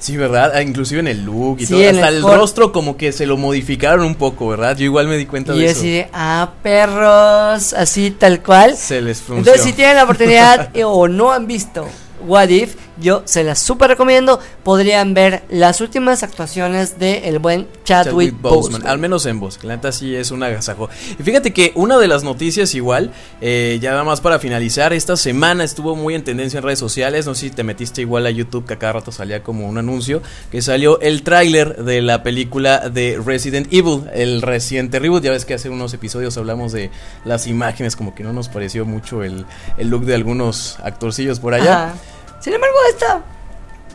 [0.00, 0.52] Sí, ¿verdad?
[0.54, 1.88] Ah, inclusive en el look y Sí, todo.
[1.90, 4.76] Hasta el el rostro como que se lo modificaron un poco, ¿verdad?
[4.76, 5.80] Yo igual me di cuenta Y de eso.
[5.80, 8.76] así de, ah, perros, así tal cual.
[8.76, 9.52] Se les frunció.
[9.52, 11.86] Entonces, si tienen la oportunidad eh, o no han visto
[12.26, 14.40] What If, yo se las super recomiendo.
[14.62, 18.86] Podrían ver las últimas actuaciones de el buen Chadwick, Chadwick Boseman, Boseman.
[18.86, 19.62] al menos en voz.
[19.64, 20.88] La neta sí es un agasajo.
[21.18, 25.16] Y fíjate que una de las noticias igual, eh, ya nada más para finalizar, esta
[25.16, 27.26] semana estuvo muy en tendencia en redes sociales.
[27.26, 29.78] No sé si te metiste igual a YouTube, que a cada rato salía como un
[29.78, 35.22] anuncio, que salió el tráiler de la película de Resident Evil, el reciente reboot.
[35.22, 36.90] Ya ves que hace unos episodios hablamos de
[37.24, 39.46] las imágenes, como que no nos pareció mucho el,
[39.78, 41.84] el look de algunos actorcillos por allá.
[41.88, 41.94] Ajá.
[42.40, 43.22] Sin embargo, esta,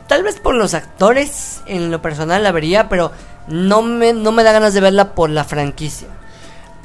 [0.07, 3.11] tal vez por los actores, en lo personal la vería, pero
[3.47, 6.07] no me, no me da ganas de verla por la franquicia.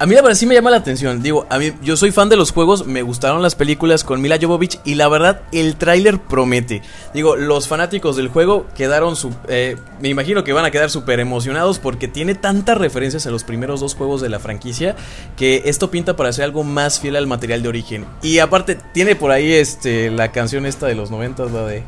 [0.00, 1.22] A mí la verdad sí me llama la atención.
[1.22, 4.38] Digo, a mí yo soy fan de los juegos, me gustaron las películas con Mila
[4.40, 6.80] Jovovich y la verdad el tráiler promete.
[7.12, 11.20] Digo, los fanáticos del juego quedaron su, eh, me imagino que van a quedar súper
[11.20, 14.96] emocionados porque tiene tantas referencias a los primeros dos juegos de la franquicia
[15.36, 18.06] que esto pinta para ser algo más fiel al material de origen.
[18.22, 21.84] Y aparte tiene por ahí este la canción esta de los noventas, la de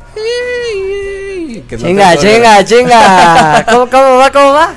[1.67, 3.65] que Chinga, chinga, chinga.
[3.71, 4.31] ¿Cómo, ¿Cómo va?
[4.31, 4.75] ¿Cómo va?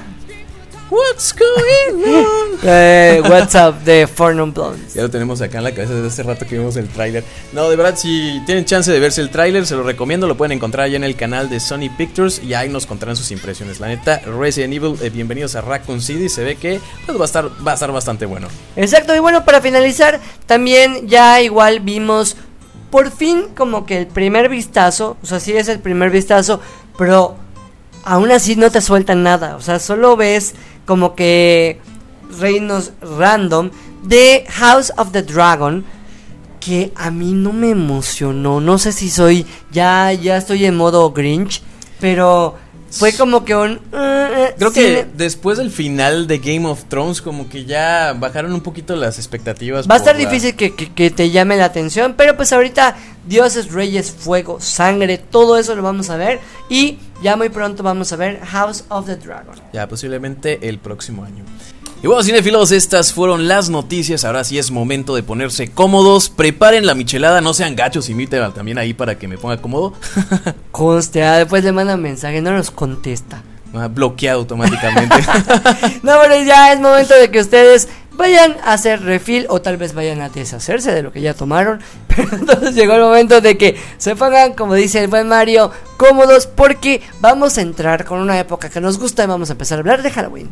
[0.90, 2.46] What's going on?
[2.68, 4.94] Eh, What's up de Four Non Blondes.
[4.94, 7.22] Ya lo tenemos acá en la cabeza desde hace rato que vimos el tráiler.
[7.52, 10.26] No, de verdad, si tienen chance de verse el tráiler, se lo recomiendo.
[10.26, 13.30] Lo pueden encontrar ya en el canal de Sony Pictures y ahí nos contarán sus
[13.30, 13.78] impresiones.
[13.78, 16.28] La neta, Resident Evil, eh, bienvenidos a Raccoon City.
[16.28, 18.48] Se ve que pues, va, a estar, va a estar bastante bueno.
[18.74, 22.36] Exacto, y bueno, para finalizar, también ya igual vimos
[22.90, 26.60] por fin como que el primer vistazo, o sea, sí es el primer vistazo,
[26.96, 27.36] pero
[28.04, 30.54] aún así no te sueltan nada, o sea, solo ves
[30.86, 31.80] como que
[32.38, 33.70] reinos random
[34.02, 35.84] de House of the Dragon
[36.60, 41.12] que a mí no me emocionó, no sé si soy ya ya estoy en modo
[41.12, 41.62] Grinch,
[42.00, 42.56] pero
[42.90, 47.20] fue como que un eh, Creo sí, que después del final de Game of Thrones,
[47.22, 49.88] como que ya bajaron un poquito las expectativas.
[49.88, 52.96] Va a estar la- difícil que, que- que te llame la atención, pero pues ahorita
[53.26, 58.12] dioses, reyes, fuego, sangre, todo eso lo vamos a ver y ya muy pronto vamos
[58.12, 59.54] a ver House of the Dragon.
[59.72, 61.44] Ya, posiblemente el próximo año.
[62.02, 64.24] Y bueno, cinefilos, estas fueron las noticias.
[64.24, 66.28] Ahora sí es momento de ponerse cómodos.
[66.28, 69.94] Preparen la michelada, no sean gachos, imiten también ahí para que me ponga cómodo.
[70.70, 73.42] Conste, ah, después le mandan mensaje, no nos contesta.
[73.74, 75.16] Ah, Bloqueado automáticamente.
[76.02, 79.92] No, pero ya es momento de que ustedes vayan a hacer refill o tal vez
[79.92, 81.80] vayan a deshacerse de lo que ya tomaron.
[82.08, 86.46] Pero entonces llegó el momento de que se pongan, como dice el buen Mario, cómodos
[86.46, 89.80] porque vamos a entrar con una época que nos gusta y vamos a empezar a
[89.80, 90.50] hablar de Halloween.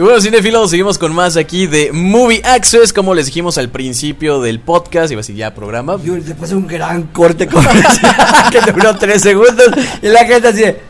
[0.00, 2.90] Y bueno, cinefilos, seguimos con más aquí de Movie Access.
[2.90, 5.98] Como les dijimos al principio del podcast, iba a decir ya programa.
[6.02, 8.16] Yo le puse un gran corte comercial
[8.50, 9.66] que duró tres segundos
[10.00, 10.80] y la gente así de,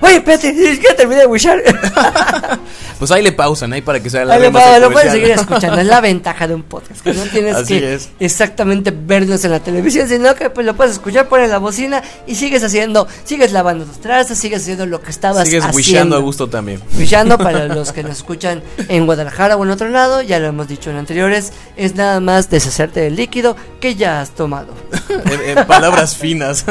[0.00, 1.62] Oye, espérate, es que terminé de wishar.
[2.98, 5.12] Pues ahí le pausan, ahí para que se haga la va, lo puedes comercial.
[5.12, 5.80] seguir escuchando.
[5.80, 7.00] Es la ventaja de un podcast.
[7.02, 8.08] Que no tienes Así que es.
[8.20, 12.34] exactamente vernos en la televisión, sino que pues lo puedes escuchar, pones la bocina y
[12.36, 15.76] sigues haciendo, sigues lavando tus trastes, sigues haciendo lo que estabas Sigues haciendo.
[15.76, 16.80] wishando a gusto también.
[16.96, 20.68] Wishando para los que nos escuchan en Guadalajara o en otro lado, ya lo hemos
[20.68, 24.72] dicho en anteriores, es nada más deshacerte del líquido que ya has tomado.
[25.08, 26.64] en, en palabras finas.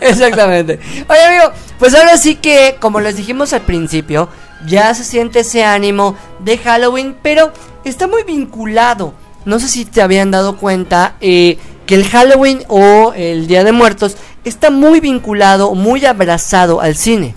[0.00, 0.78] Exactamente.
[1.08, 4.28] Oye, amigo, pues ahora sí que, como les dijimos al principio,
[4.66, 7.52] ya se siente ese ánimo de Halloween, pero
[7.84, 9.14] está muy vinculado.
[9.44, 13.72] No sé si te habían dado cuenta eh, que el Halloween o el Día de
[13.72, 17.34] Muertos está muy vinculado, muy abrazado al cine.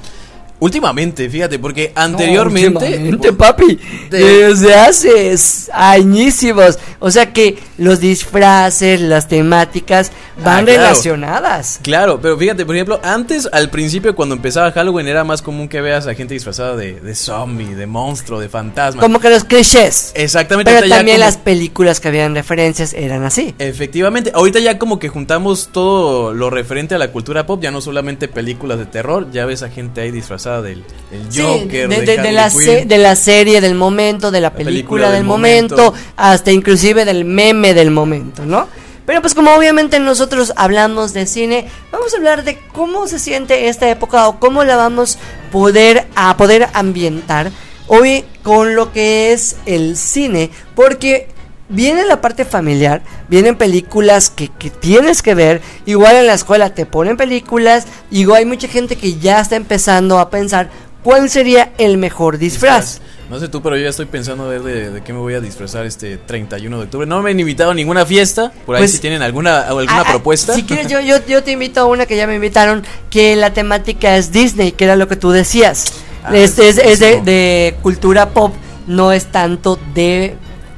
[0.63, 2.71] Últimamente, fíjate, porque anteriormente.
[2.99, 3.79] No, últimamente, papi.
[4.09, 5.35] De- Desde hace
[5.73, 6.79] añísimos.
[6.99, 10.11] O sea que los disfraces, las temáticas
[10.43, 10.81] van Ah, claro.
[10.83, 11.79] relacionadas.
[11.83, 15.81] Claro, pero fíjate, por ejemplo, antes al principio cuando empezaba Halloween era más común que
[15.81, 19.01] veas a gente disfrazada de, de zombie, de monstruo, de fantasma.
[19.01, 20.11] Como que los clichés.
[20.15, 20.71] Exactamente.
[20.73, 23.53] Pero también como- las películas que habían referencias eran así.
[23.59, 27.81] Efectivamente, ahorita ya como que juntamos todo lo referente a la cultura pop, ya no
[27.81, 32.01] solamente películas de terror, ya ves a gente ahí disfrazada del, del Sí, Joker, de,
[32.01, 35.23] de, de- la se- de la serie del momento, de la película, película del del
[35.25, 35.99] momento, momento.
[36.17, 38.67] hasta inclusive del meme del momento, ¿no?
[39.05, 43.67] Pero pues como obviamente nosotros hablamos de cine, vamos a hablar de cómo se siente
[43.67, 45.17] esta época o cómo la vamos
[45.51, 47.51] poder a poder ambientar
[47.87, 51.27] hoy con lo que es el cine, porque
[51.73, 56.73] Viene la parte familiar, vienen películas que, que tienes que ver, igual en la escuela
[56.73, 60.69] te ponen películas, igual hay mucha gente que ya está empezando a pensar
[61.03, 63.01] cuál sería el mejor disfraz.
[63.29, 65.39] No sé tú, pero yo ya estoy pensando ver de, de qué me voy a
[65.39, 67.07] disfrazar este 31 de octubre.
[67.07, 68.51] No me han invitado a ninguna fiesta.
[68.65, 70.53] Por ahí Pues, si tienen alguna, alguna propuesta.
[70.53, 73.51] Si quieres, yo, yo, yo te invito a una que ya me invitaron, que la
[73.51, 75.85] temática es Disney, que era lo que tú decías.
[76.23, 77.25] Ah, es es- es de, buenísimo.
[77.25, 78.53] de cultura pop,
[78.85, 80.35] no es tanto de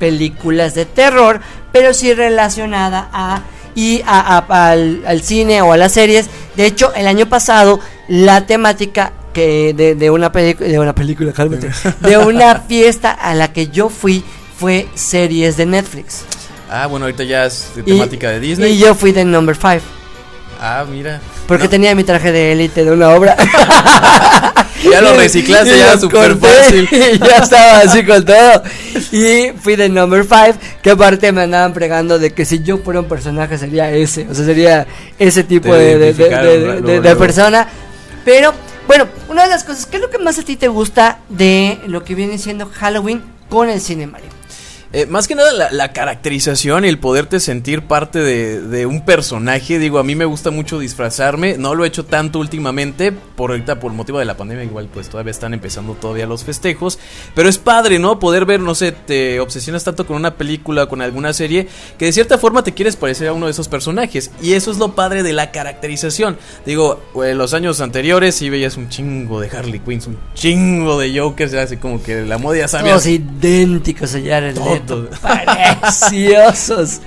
[0.09, 1.41] películas de terror,
[1.71, 3.41] pero sí relacionada a
[3.73, 6.27] y a- a- al, al cine o a las series.
[6.55, 11.31] De hecho, el año pasado la temática que de, de una película de una película,
[11.33, 14.23] cálmate, de una fiesta a la que yo fui
[14.59, 16.21] fue series de Netflix.
[16.69, 18.73] Ah, bueno, ahorita ya es de Y- temática de Disney.
[18.73, 19.81] Y yo fui de number 5.
[20.67, 21.21] Ah, mira.
[21.47, 23.36] Porque No, tenía mi traje de élite de una obra.
[24.91, 26.88] Ya lo reciclaste, ya súper fácil.
[26.91, 28.63] y ya estaba así con todo.
[29.12, 32.99] Y fui de number 5, que aparte me andaban pregando de que si yo fuera
[32.99, 34.28] un personaje sería ese.
[34.30, 34.86] O sea, sería
[35.17, 36.13] ese tipo de,
[37.17, 37.67] persona.
[38.23, 38.54] Pero,
[38.88, 41.80] bueno, una de las cosas, ¿qué es lo que más a ti te gusta de
[41.88, 44.30] lo que viene siendo Halloween con el cine, Mario?
[44.95, 49.03] Eh, más que nada la, la caracterización y el poderte sentir parte de, de un
[49.03, 49.77] personaje.
[49.77, 51.58] Digo, a mí me gusta mucho disfrazarme.
[51.58, 53.12] No lo he hecho tanto últimamente.
[53.12, 56.97] Por ahorita, por motivo de la pandemia, igual pues todavía están empezando todavía los festejos.
[57.36, 58.19] Pero es padre, ¿no?
[58.19, 62.13] Poder ver, no sé, te obsesionas tanto con una película, con alguna serie, que de
[62.13, 64.31] cierta forma te quieres parecer a uno de esos personajes.
[64.41, 66.38] Y eso es lo padre de la caracterización.
[66.65, 71.19] Digo, en los años anteriores sí veías un chingo de Harley Quinn, un chingo de
[71.19, 72.91] Jokers, ya así como que la moda ya sabía.
[72.91, 74.84] Todos idénticos allá en el
[75.81, 77.01] Preciosos.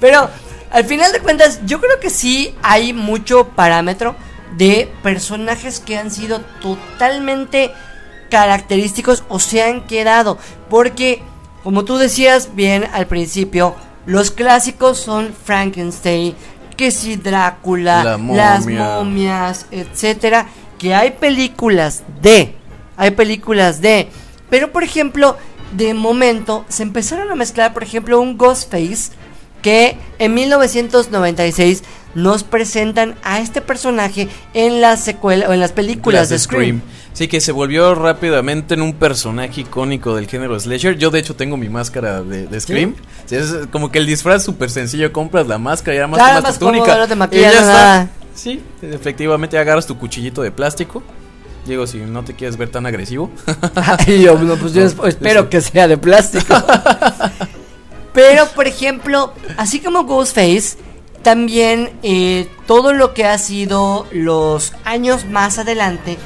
[0.00, 0.28] Pero
[0.70, 4.16] al final de cuentas, yo creo que sí hay mucho parámetro
[4.56, 7.72] de personajes que han sido totalmente
[8.30, 10.38] característicos o se han quedado.
[10.70, 11.22] Porque,
[11.62, 13.74] como tú decías bien al principio,
[14.06, 16.34] los clásicos son Frankenstein,
[16.76, 18.96] que si Drácula, La las momia.
[18.96, 20.46] momias, etcétera.
[20.78, 22.56] Que hay películas de,
[22.96, 24.08] hay películas de,
[24.50, 25.36] pero por ejemplo,
[25.72, 29.12] de momento se empezaron a mezclar, por ejemplo, un Ghostface
[29.62, 31.82] que en 1996
[32.14, 36.82] nos presentan a este personaje en la secuela o en las películas de Scream.
[37.14, 40.96] Sí, que se volvió rápidamente en un personaje icónico del género slasher.
[40.98, 42.94] Yo de hecho tengo mi máscara de, de Scream.
[43.26, 46.50] Sí, es como que el disfraz súper sencillo, compras la máscara y además Claro, tomas
[46.50, 46.84] más tu túnica.
[46.84, 47.72] cómodo, no te y maquillas, ya no está.
[47.82, 48.08] nada.
[48.34, 51.02] Sí, efectivamente agarras tu cuchillito de plástico.
[51.66, 53.30] Digo, si no te quieres ver tan agresivo.
[54.06, 55.48] y yo, no, pues yo No, espero sí.
[55.48, 56.54] que sea de plástico.
[58.12, 60.76] Pero, por ejemplo, así como Ghostface,
[61.22, 66.18] también eh, todo lo que ha sido los años más adelante,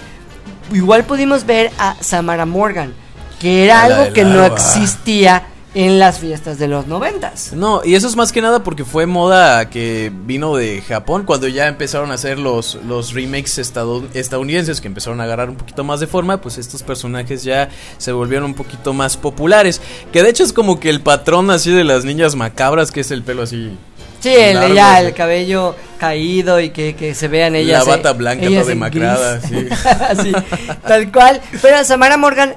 [0.73, 2.95] igual pudimos ver a Samara Morgan,
[3.39, 5.45] que era la algo que no existía
[5.77, 7.53] en las fiestas de los noventas.
[7.53, 11.49] No, y eso es más que nada porque fue moda que vino de Japón cuando
[11.49, 16.01] ya empezaron a hacer los, los remakes estadounidenses que empezaron a agarrar un poquito más
[16.01, 19.83] de forma, pues estos personajes ya se volvieron un poquito más populares.
[20.15, 23.11] Que de hecho es como que el patrón así de las niñas macabras, que es
[23.11, 23.77] el pelo así.
[24.21, 27.87] Sí, el, ya el cabello caído y que, que se vean ellas.
[27.87, 29.69] La eh, bata blanca toda demacrada, sí.
[30.23, 30.33] Sí,
[30.89, 31.43] tal cual.
[31.61, 32.55] Pero Samara Morgan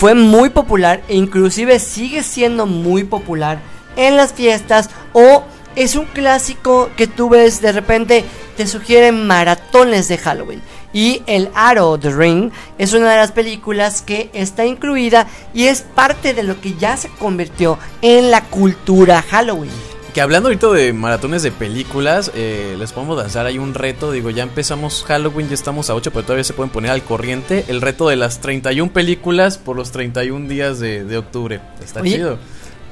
[0.00, 3.60] fue muy popular e inclusive sigue siendo muy popular
[3.96, 5.42] en las fiestas o
[5.76, 8.24] es un clásico que tú ves de repente
[8.56, 10.62] te sugieren maratones de Halloween.
[10.94, 15.82] Y El Aro The Ring es una de las películas que está incluida y es
[15.82, 19.99] parte de lo que ya se convirtió en la cultura Halloween.
[20.14, 24.10] Que hablando ahorita de maratones de películas, eh, les podemos lanzar ahí un reto.
[24.10, 27.64] Digo, ya empezamos Halloween, ya estamos a 8, pero todavía se pueden poner al corriente.
[27.68, 31.60] El reto de las 31 películas por los 31 días de, de octubre.
[31.84, 32.38] Está Oye, chido.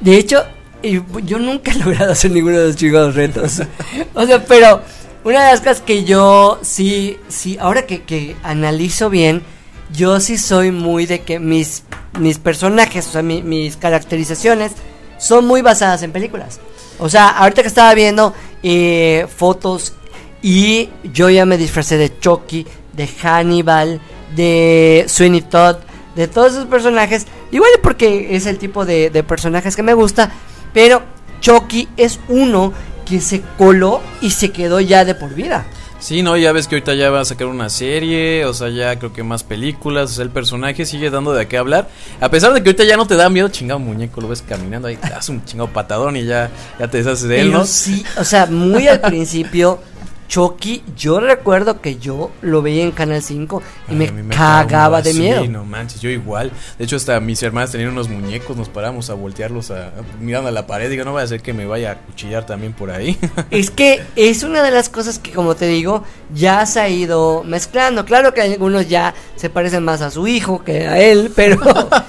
[0.00, 0.44] De hecho,
[1.24, 3.62] yo nunca he logrado hacer ninguno de los chingados retos.
[4.14, 4.80] o sea, pero
[5.24, 9.42] una de las cosas que yo sí, sí, ahora que, que analizo bien,
[9.92, 11.82] yo sí soy muy de que mis,
[12.20, 14.72] mis personajes, o sea, mi- mis caracterizaciones
[15.18, 16.60] son muy basadas en películas.
[16.98, 19.94] O sea, ahorita que estaba viendo eh, fotos
[20.42, 24.00] y yo ya me disfracé de Chucky, de Hannibal,
[24.34, 25.76] de Sweeney Todd,
[26.14, 27.26] de todos esos personajes.
[27.50, 30.30] Igual porque es el tipo de, de personajes que me gusta,
[30.72, 31.02] pero
[31.40, 32.72] Chucky es uno
[33.06, 35.66] que se coló y se quedó ya de por vida.
[36.00, 38.96] Sí, no, ya ves que ahorita ya va a sacar una serie, o sea, ya
[38.98, 41.88] creo que más películas, o sea, el personaje sigue dando de qué hablar.
[42.20, 44.86] A pesar de que ahorita ya no te da miedo, chingado muñeco, lo ves caminando
[44.88, 47.64] ahí, te das un chingado patadón y ya, ya te deshaces de él, Pero ¿no?
[47.66, 49.80] sí, o sea, muy al principio,
[50.28, 55.12] Chucky, yo recuerdo que yo lo veía en Canal 5 y Ay, me, cagaba de
[55.14, 55.44] sí, miedo.
[55.46, 56.52] no manches, yo igual.
[56.78, 60.48] De hecho, hasta mis hermanas tenían unos muñecos, nos paramos a voltearlos a, a- mirando
[60.50, 60.90] a la pared.
[60.90, 63.18] Digo, no vaya a ser que me vaya a cuchillar también por ahí.
[63.50, 67.42] Es que es una de las cosas que, como te digo, ya se ha ido
[67.44, 68.04] mezclando.
[68.04, 71.58] Claro que algunos ya se parecen más a su hijo que a él, pero,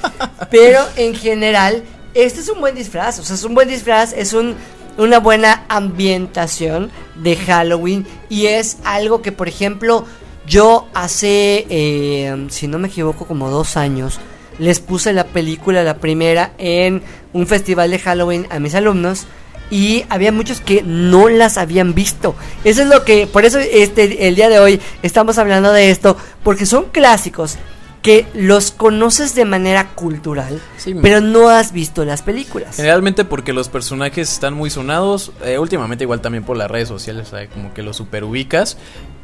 [0.52, 3.20] Pero en general, este es un buen disfraz.
[3.20, 4.56] O sea, es un buen disfraz, es un,
[5.00, 8.06] una buena ambientación de Halloween.
[8.30, 10.06] Y es algo que, por ejemplo,
[10.46, 14.20] yo hace, eh, si no me equivoco, como dos años,
[14.60, 17.02] les puse la película, la primera, en
[17.34, 19.26] un festival de Halloween a mis alumnos.
[19.72, 22.36] Y había muchos que no las habían visto.
[22.64, 26.18] Eso es lo que, por eso este, el día de hoy estamos hablando de esto,
[26.44, 27.58] porque son clásicos
[28.02, 30.96] que los conoces de manera cultural, Sí.
[31.02, 32.78] pero no has visto las películas.
[32.78, 37.34] Generalmente porque los personajes están muy sonados, eh, últimamente igual también por las redes sociales,
[37.34, 38.78] o como que los super ubicas,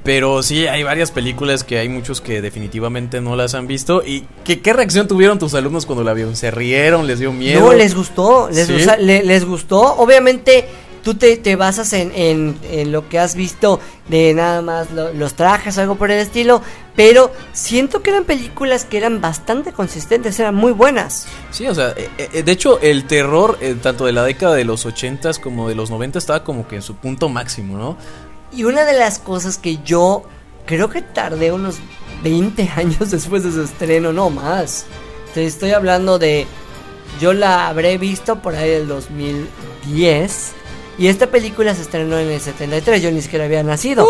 [0.04, 4.26] pero sí hay varias películas que hay muchos que definitivamente no las han visto y
[4.44, 6.36] ¿qué, qué reacción tuvieron tus alumnos cuando la vieron?
[6.36, 7.08] ¿Se rieron?
[7.08, 7.62] ¿Les dio miedo?
[7.62, 8.74] No, les gustó, les, ¿Sí?
[8.74, 9.80] gusta- le- les gustó.
[9.96, 10.68] Obviamente,
[11.02, 15.14] tú te, te basas en, en- en lo que has visto de nada más lo-
[15.14, 16.62] los trajes, algo por el estilo.
[16.96, 21.28] Pero siento que eran películas que eran bastante consistentes, eran muy buenas.
[21.52, 24.64] Sí, o sea, eh, eh, de hecho el terror eh, tanto de la década de
[24.64, 27.98] los 80s como de los 90 estaba como que en su punto máximo, ¿no?
[28.54, 30.24] Y una de las cosas que yo
[30.66, 31.78] creo que tardé unos
[32.24, 34.86] 20 años después de su estreno, no más.
[35.34, 36.48] Te estoy hablando de.
[37.20, 40.52] Yo la habré visto por ahí del 2010.
[40.98, 43.02] Y esta película se estrenó en el 73.
[43.02, 44.08] Yo ni siquiera había nacido.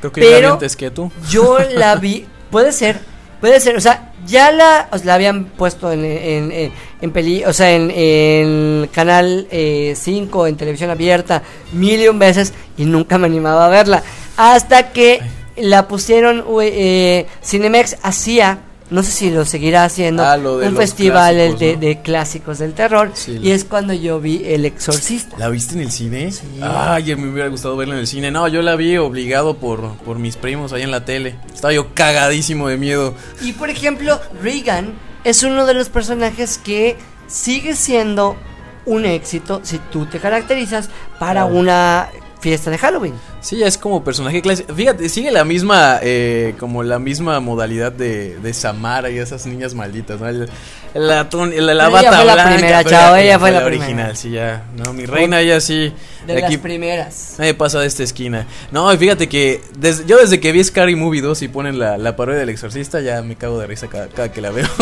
[0.00, 1.10] Creo que yo la vi Pero- antes que tú.
[1.30, 2.26] Yo la vi.
[2.50, 2.98] Puede ser.
[3.40, 3.76] Puede ser.
[3.76, 7.44] O sea, ya la, o sea, la habían puesto en, en, en, en peli.
[7.44, 11.42] O sea, en, en Canal 5, en televisión abierta,
[11.72, 12.52] mil y un veces.
[12.78, 14.02] Y nunca me animaba a verla.
[14.36, 15.20] Hasta que
[15.56, 16.44] la pusieron.
[16.62, 18.60] eh, Cinemex hacía.
[18.88, 20.24] No sé si lo seguirá haciendo.
[20.24, 21.80] Ah, lo un festival clásicos, de, ¿no?
[21.80, 23.10] de clásicos del terror.
[23.14, 23.38] Sí.
[23.42, 25.36] Y es cuando yo vi El Exorcista.
[25.38, 26.30] ¿La viste en el cine?
[26.62, 28.30] Ay, me hubiera gustado verla en el cine.
[28.30, 31.36] No, yo la vi obligado por, por mis primos ahí en la tele.
[31.52, 33.14] Estaba yo cagadísimo de miedo.
[33.40, 38.36] Y por ejemplo, Regan es uno de los personajes que sigue siendo
[38.84, 42.08] un éxito si tú te caracterizas para una
[42.40, 43.14] fiesta de Halloween.
[43.40, 44.74] Sí, es como personaje clásico.
[44.74, 49.74] Fíjate, sigue la misma, eh, como la misma modalidad de, de Samara y esas niñas
[49.74, 50.28] malditas, ¿no?
[50.28, 50.48] El-
[50.94, 54.14] la, la, la ella bata fue la blanca, primera, chavo, ella fue la original, primera.
[54.14, 54.64] sí, ya.
[54.76, 55.92] No, mi reina, ella sí.
[56.26, 57.34] De las primeras.
[57.38, 58.46] Nadie pasa de esta esquina.
[58.72, 61.98] No, y fíjate que des- yo desde que vi Scary Movie 2 y ponen la,
[61.98, 64.66] la parodia del exorcista, ya me cago de risa cada, cada que la veo.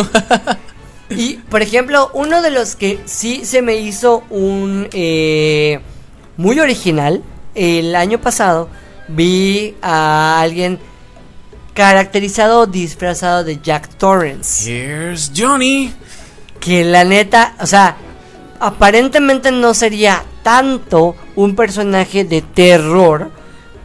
[1.11, 5.79] Y por ejemplo, uno de los que sí se me hizo un eh,
[6.39, 7.23] muy original,
[7.55, 8.69] el año pasado
[9.09, 10.79] vi a alguien
[11.75, 14.71] caracterizado o disfrazado de Jack Torrance.
[14.71, 15.93] Here's Johnny.
[16.61, 17.97] que la neta, o sea,
[18.59, 23.31] aparentemente no sería tanto un personaje de terror,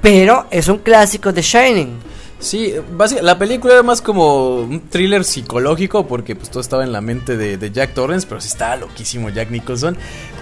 [0.02, 2.00] pero es un clásico de Shining.
[2.40, 2.74] Sí,
[3.22, 7.36] la película era más como un thriller psicológico porque pues todo estaba en la mente
[7.36, 9.98] de, Jack Torrance, pero sí estaba loquísimo Jack Nicholson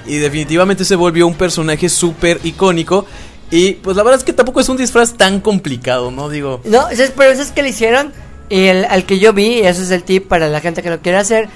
[0.05, 3.07] y definitivamente se volvió un personaje súper icónico
[3.49, 6.29] y pues la verdad es que tampoco es un disfraz tan complicado, ¿no?
[6.29, 6.85] Digo, No,
[7.15, 8.13] pero eso es que le hicieron,
[8.49, 10.99] el, al que yo vi, y ese es el tip para la gente que lo
[10.99, 11.49] quiere hacer,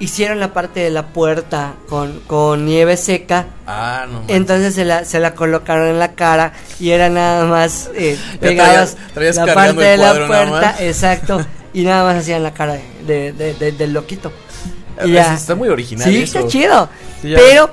[0.00, 3.46] hicieron la parte de la puerta con, con nieve seca.
[3.66, 4.22] ah, no.
[4.28, 8.96] Entonces se la, se la colocaron en la cara y era nada más eh, pegadas
[8.96, 13.32] traías- traías la parte de la puerta, exacto, y nada más hacían la cara de,
[13.32, 14.32] de- de- del loquito.
[15.04, 15.34] Y ya.
[15.34, 16.38] Está muy original Sí, eso.
[16.38, 16.88] está chido.
[17.22, 17.32] Sí.
[17.36, 17.70] Pero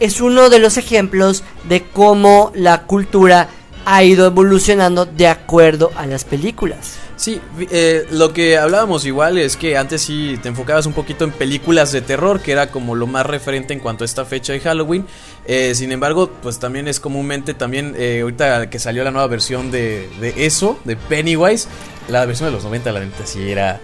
[0.00, 3.48] es uno de los ejemplos de cómo la cultura
[3.86, 6.96] ha ido evolucionando de acuerdo a las películas.
[7.18, 7.40] Sí,
[7.72, 11.90] eh, lo que hablábamos igual es que antes sí te enfocabas un poquito en películas
[11.90, 15.04] de terror, que era como lo más referente en cuanto a esta fecha de Halloween.
[15.50, 19.70] Eh, sin embargo, pues también es comúnmente, también eh, ahorita que salió la nueva versión
[19.70, 21.66] de, de eso, de Pennywise,
[22.08, 23.80] la versión de los 90, la neta sí era...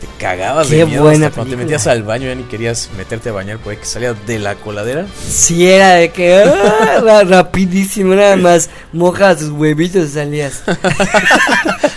[0.00, 2.90] Te cagabas Qué de miedo buena hasta cuando te metías al baño ya ni querías
[2.96, 5.06] meterte a bañar porque salía de la coladera.
[5.28, 10.62] Si era de que ah, ra- rapidísimo, nada más mojas tus huevitos y salías.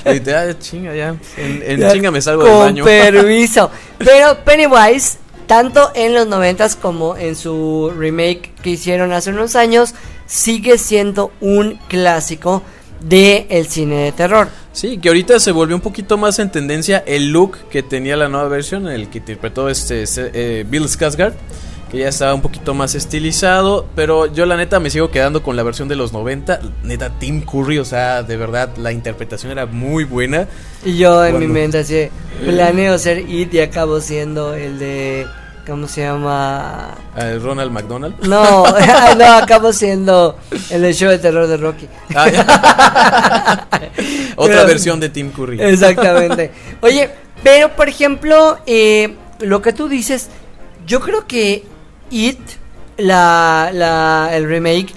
[0.05, 2.83] ah, chinga ya, en, en Ya, chinga me salgo Con del baño.
[2.83, 3.69] permiso.
[3.99, 5.17] Pero Pennywise,
[5.47, 9.95] tanto en los noventas como en su remake que hicieron hace unos años,
[10.27, 12.61] sigue siendo un clásico
[12.99, 14.49] del el cine de terror.
[14.73, 18.29] Sí, que ahorita se volvió un poquito más en tendencia el look que tenía la
[18.29, 21.33] nueva versión, el que interpretó este, este, eh, Bill Skarsgård,
[21.91, 25.55] que ya estaba un poquito más estilizado, pero yo la neta me sigo quedando con
[25.55, 29.65] la versión de los 90, neta Tim Curry, o sea, de verdad la interpretación era
[29.65, 30.47] muy buena.
[30.83, 32.09] Y yo en mi mente así,
[32.45, 35.27] planeo ser It y acabo siendo el de...
[35.65, 36.95] ¿Cómo se llama?
[37.17, 38.15] eh, Ronald McDonald.
[38.25, 38.63] No,
[39.17, 40.37] no, acabo siendo
[40.69, 41.89] el del show de terror de Rocky.
[42.15, 43.67] Ah.
[44.37, 45.61] Otra Pero- versión de Tim Curry.
[45.61, 46.51] Exactamente.
[46.81, 47.09] Oye,
[47.43, 50.29] pero por ejemplo, eh, lo que tú dices,
[50.85, 51.65] Yo creo que
[52.09, 52.39] It,
[52.97, 54.93] la, la- el remake,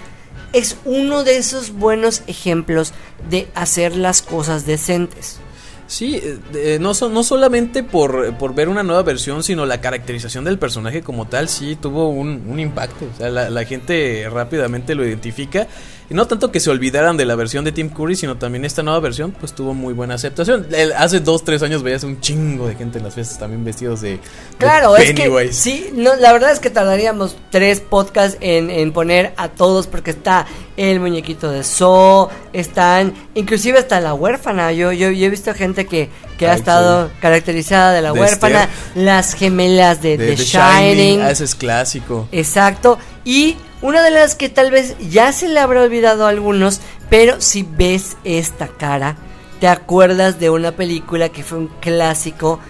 [0.52, 2.92] es uno de esos buenos ejemplos
[3.28, 5.38] de hacer las cosas decentes.
[5.86, 9.80] Sí, eh, eh, no, so- no solamente por, por ver una nueva versión, sino la
[9.80, 13.06] caracterización del personaje como tal, sí tuvo un, un impacto.
[13.12, 15.66] O sea, la, la gente rápidamente lo identifica.
[16.10, 18.82] Y no tanto que se olvidaran de la versión de Tim Curry, sino también esta
[18.82, 20.66] nueva versión, pues tuvo muy buena aceptación.
[20.72, 24.00] El- hace dos, tres años veías un chingo de gente en las fiestas también vestidos
[24.00, 24.20] de, de
[24.58, 25.52] Claro, es que Pennywise.
[25.54, 30.10] sí, no, la verdad es que tardaríamos tres podcasts en, en poner a todos porque
[30.10, 30.46] está
[30.76, 34.72] el muñequito de So, están, inclusive hasta la huérfana.
[34.72, 36.08] Yo, yo, yo he visto gente que,
[36.38, 39.04] que ha estado caracterizada de la De huérfana, Esther.
[39.04, 41.20] las gemelas de, de The The Shining.
[41.22, 42.26] Ah, ese es clásico.
[42.32, 42.98] Exacto.
[43.24, 47.40] Y una de las que tal vez ya se le habrá olvidado a algunos, pero
[47.40, 49.16] si ves esta cara,
[49.60, 52.60] te acuerdas de una película que fue un clásico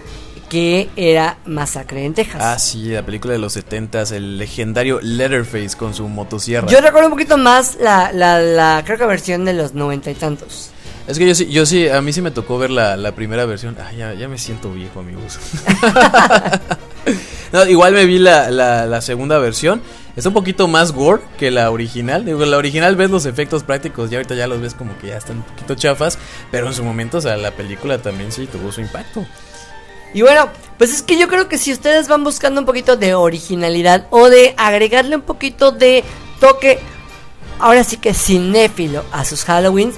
[0.49, 2.41] que era Masacre en Texas.
[2.43, 6.67] Ah, sí, la película de los 70 el legendario Letterface con su motosierra.
[6.67, 10.13] Yo recuerdo un poquito más la, la, la creo que versión de los noventa y
[10.13, 10.71] tantos.
[11.07, 13.45] Es que yo sí, yo sí, a mí sí me tocó ver la, la primera
[13.45, 13.77] versión.
[13.79, 15.39] Ah, ya, ya me siento viejo, amigos.
[17.53, 19.81] no, igual me vi la, la, la segunda versión.
[20.15, 22.25] Está un poquito más gore que la original.
[22.25, 25.17] Digo, la original ves los efectos prácticos y ahorita ya los ves como que ya
[25.17, 26.17] están un poquito chafas.
[26.51, 29.25] Pero en su momento, o sea, la película también sí tuvo su impacto.
[30.13, 33.13] Y bueno, pues es que yo creo que si ustedes van buscando un poquito de
[33.13, 36.03] originalidad o de agregarle un poquito de
[36.39, 36.79] toque,
[37.59, 39.95] ahora sí que cinéfilo a sus Halloweens,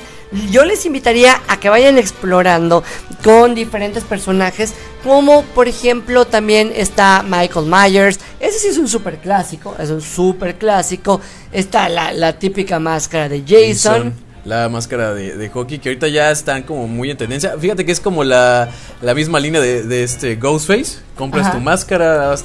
[0.51, 2.83] yo les invitaría a que vayan explorando
[3.23, 4.73] con diferentes personajes,
[5.03, 10.01] como por ejemplo también está Michael Myers, ese sí es un super clásico, es un
[10.01, 11.21] super clásico,
[11.51, 14.13] está la, la típica máscara de Jason.
[14.45, 17.55] La máscara de, de hockey que ahorita ya están como muy en tendencia.
[17.57, 18.69] Fíjate que es como la,
[19.01, 20.97] la misma línea de, de este Ghostface.
[21.15, 21.55] Compras Ajá.
[21.55, 22.35] tu máscara,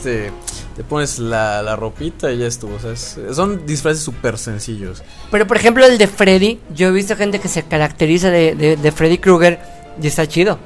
[0.79, 2.77] te pones la, la ropita y ya estuvo.
[2.77, 5.03] O sea, es- son disfraces súper sencillos.
[5.31, 8.77] Pero por ejemplo el de Freddy, yo he visto gente que se caracteriza de, de,
[8.77, 9.59] de Freddy Krueger
[10.01, 10.59] y está chido.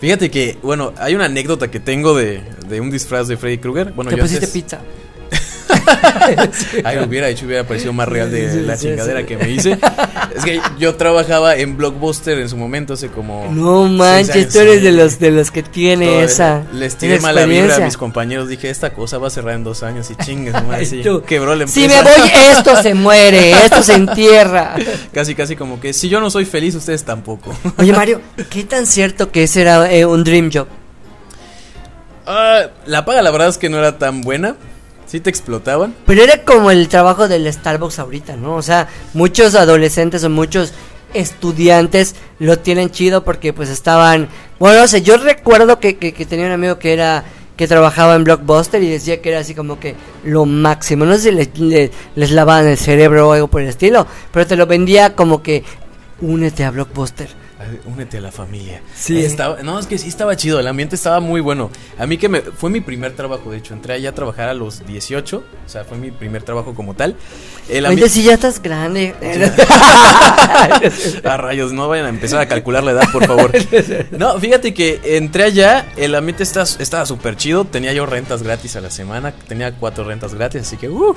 [0.00, 3.92] Fíjate que, bueno, hay una anécdota que tengo de, de un disfraz de Freddy Krueger.
[3.92, 4.80] Bueno, Te yo pusiste antes- pizza.
[6.84, 9.78] Ay, hubiera hecho, hubiera parecido más real de la chingadera que me hice.
[10.34, 13.50] Es que yo trabajaba en Blockbuster en su momento, hace como.
[13.50, 16.62] No manches, tú eres de los de los que tiene Todo, esa.
[16.72, 18.48] Les tiré esa mala vibra a mis compañeros.
[18.48, 21.64] Dije, esta cosa va a cerrar en dos años y chingues, madre, sí, quebró la
[21.64, 21.72] empresa.
[21.72, 24.74] Si me voy, esto se muere, esto se entierra.
[25.12, 27.54] Casi, casi como que si yo no soy feliz, ustedes tampoco.
[27.78, 30.66] Oye, Mario, ¿qué tan cierto que ese era eh, un dream job?
[32.26, 34.56] Ah, la paga, la verdad es que no era tan buena.
[35.12, 35.94] Sí te explotaban.
[36.06, 38.54] Pero era como el trabajo del Starbucks ahorita, ¿no?
[38.56, 40.72] O sea, muchos adolescentes o muchos
[41.12, 44.28] estudiantes lo tienen chido porque pues estaban...
[44.58, 47.24] Bueno, no sé, yo recuerdo que, que, tenía un amigo que era
[47.58, 51.04] que trabajaba en Blockbuster y decía que era así como que lo máximo.
[51.04, 54.46] No sé si le- le- les lavaban el cerebro o algo por el estilo, pero
[54.46, 55.62] te lo vendía como que
[56.22, 57.28] únete a Blockbuster.
[57.86, 58.82] Únete a la familia.
[58.94, 59.24] Sí.
[59.24, 60.58] Estaba, no, es que sí estaba chido.
[60.60, 61.70] El ambiente estaba muy bueno.
[61.98, 62.40] A mí que me.
[62.40, 63.74] Fue mi primer trabajo, de hecho.
[63.74, 65.44] Entré allá a trabajar a los 18.
[65.66, 67.16] O sea, fue mi primer trabajo como tal.
[67.68, 69.14] El Oye, si ya estás grande.
[71.24, 73.52] A rayos, no vayan a empezar a calcular la edad, por favor.
[74.12, 77.64] No, fíjate que entré allá, el ambiente está- estaba súper chido.
[77.64, 81.16] Tenía yo rentas gratis a la semana, tenía cuatro rentas gratis, así que uh,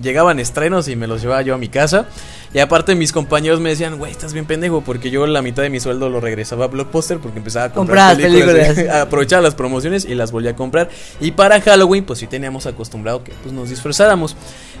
[0.00, 2.06] llegaban estrenos y me los llevaba yo a mi casa.
[2.54, 5.70] Y aparte, mis compañeros me decían, güey, estás bien pendejo, porque yo la mitad de
[5.70, 8.96] mi sueldo lo regresaba a Blockbuster porque empezaba a comprar películas, películas.
[9.02, 10.88] aprovechaba las promociones y las volví a comprar.
[11.20, 14.36] Y para Halloween, pues sí teníamos acostumbrado que pues, nos disfrazáramos.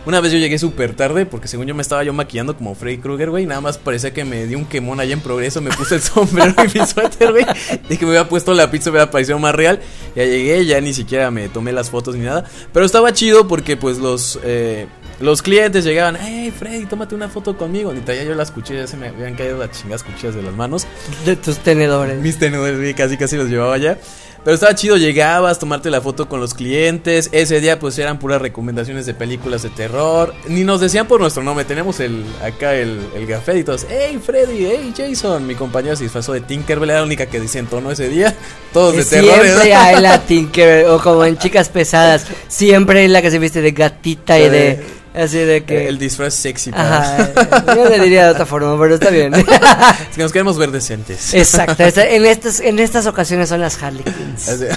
[0.06, 2.98] Una vez yo llegué súper tarde porque según yo me estaba yo maquillando como Freddy
[2.98, 3.46] Krueger, güey.
[3.46, 5.60] Nada más parecía que me dio un quemón allá en progreso.
[5.62, 7.46] Me puse el sombrero y mi suéter, güey.
[7.88, 9.80] Y que me había puesto la pizza, me había parecido más real.
[10.14, 12.44] Ya llegué, ya ni siquiera me tomé las fotos ni nada.
[12.72, 14.38] Pero estaba chido porque pues los...
[14.44, 14.86] eh,
[15.20, 17.94] los clientes llegaban, hey Freddy, tómate una foto conmigo.
[17.94, 20.86] Y traía yo las cuchillas, se me habían caído las chingadas cuchillas de las manos.
[21.24, 22.20] de tus tenedores.
[22.20, 23.96] Mis tenedores, casi casi los llevaba ya.
[24.44, 27.30] Pero estaba chido, llegabas, tomarte la foto con los clientes.
[27.32, 30.34] Ese día, pues eran puras recomendaciones de películas de terror.
[30.48, 31.64] Ni nos decían por nuestro nombre.
[31.64, 33.86] Tenemos el acá el, el gafet y todos.
[33.88, 35.46] Hey Freddy, hey Jason.
[35.46, 38.36] Mi compañero se disfrazó de Tinkerbell, era la única que desentonó ese día.
[38.74, 39.40] Todos de terror.
[39.40, 43.62] Siempre hay la Tinker, o como en chicas pesadas, siempre hay la que se viste
[43.62, 44.84] de gatita y de
[45.14, 46.70] así de que El disfraz sexy.
[46.70, 47.32] para- Ajá,
[47.76, 49.32] yo le diría de otra forma, pero está bien.
[50.10, 51.32] Es que nos queremos ver decentes.
[51.34, 54.50] Exacto, en estas en estas ocasiones son las Harley Quinns.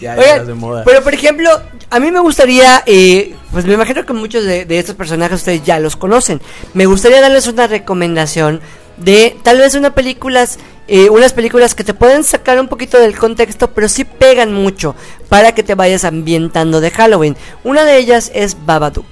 [0.00, 0.82] Ya, ya, Oigan, de moda.
[0.84, 1.48] pero por ejemplo,
[1.88, 5.62] a mí me gustaría, eh, pues me imagino que muchos de, de estos personajes ustedes
[5.62, 6.42] ya los conocen.
[6.74, 8.60] Me gustaría darles una recomendación
[8.98, 13.16] de tal vez una películas, eh, unas películas que te pueden sacar un poquito del
[13.16, 14.94] contexto, pero sí pegan mucho
[15.30, 17.36] para que te vayas ambientando de Halloween.
[17.62, 19.06] Una de ellas es Babadook.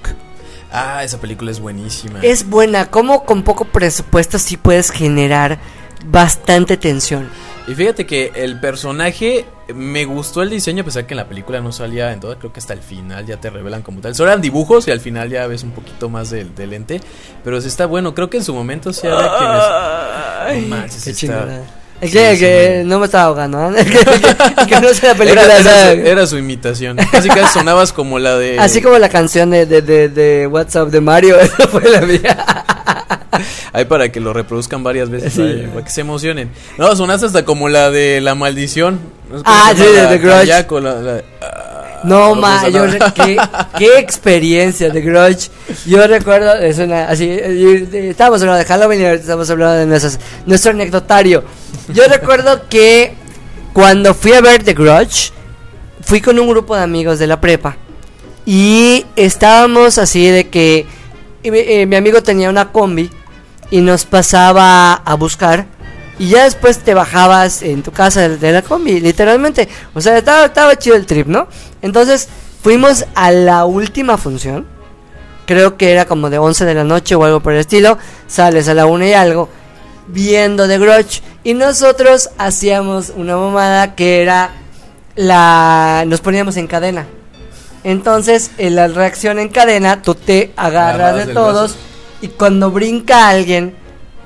[0.73, 2.19] Ah, esa película es buenísima.
[2.21, 5.59] Es buena, como con poco presupuesto sí puedes generar
[6.05, 7.29] bastante tensión.
[7.67, 11.61] Y fíjate que el personaje me gustó el diseño, a pesar que en la película
[11.61, 14.13] no salía en todo, creo que hasta el final ya te revelan como tal.
[14.15, 16.99] Solo eran dibujos y al final ya ves un poquito más del, del ente.
[17.43, 20.69] Pero sí está bueno, creo que en su momento sí había quienes.
[20.69, 21.61] No manches, Qué está-
[22.07, 23.85] Sí, que, que no me estaba ahogando, ¿eh?
[23.85, 25.43] que, que- que no sé la película.
[25.43, 26.97] Era, era su, era su imitación.
[27.11, 28.59] Casi casi sonabas como la de.
[28.59, 32.37] Así como la canción de, de, de, de WhatsApp de Mario, esa fue la mía.
[33.73, 35.41] Ahí para que lo reproduzcan varias veces, Sí.
[35.41, 36.51] ahí, para que se emocionen.
[36.77, 38.99] No, sonaste hasta como la de la maldición.
[39.31, 40.37] ¿No es Ah, sí, de The Grudge.
[40.41, 41.23] Kayako, la- la-
[42.03, 43.37] No, ma, yo qué,
[43.77, 45.49] qué experiencia de Grudge.
[45.85, 50.71] Yo recuerdo, es una, así, estábamos hablando de Halloween y estamos hablando de nuestras- nuestro
[50.71, 51.43] anecdotario.
[51.89, 53.13] Yo recuerdo que
[53.73, 55.31] cuando fui a ver The Grudge,
[56.01, 57.77] fui con un grupo de amigos de la prepa
[58.45, 60.85] y estábamos así de que
[61.43, 63.09] eh, mi amigo tenía una combi
[63.71, 65.65] y nos pasaba a buscar
[66.19, 69.67] y ya después te bajabas en tu casa de la combi, literalmente.
[69.95, 71.47] O sea, estaba, estaba chido el trip, ¿no?
[71.83, 72.29] Entonces
[72.63, 74.65] fuimos a la última función.
[75.45, 77.99] Creo que era como de 11 de la noche o algo por el estilo.
[78.25, 79.49] Sales a la una y algo
[80.07, 81.21] viendo The Grudge.
[81.43, 84.51] Y nosotros hacíamos una mamada que era
[85.15, 86.05] la...
[86.07, 87.05] Nos poníamos en cadena.
[87.83, 91.73] Entonces, en la reacción en cadena, tú te agarras de todos.
[91.73, 91.87] brazo.
[92.21, 93.75] Y cuando brinca alguien,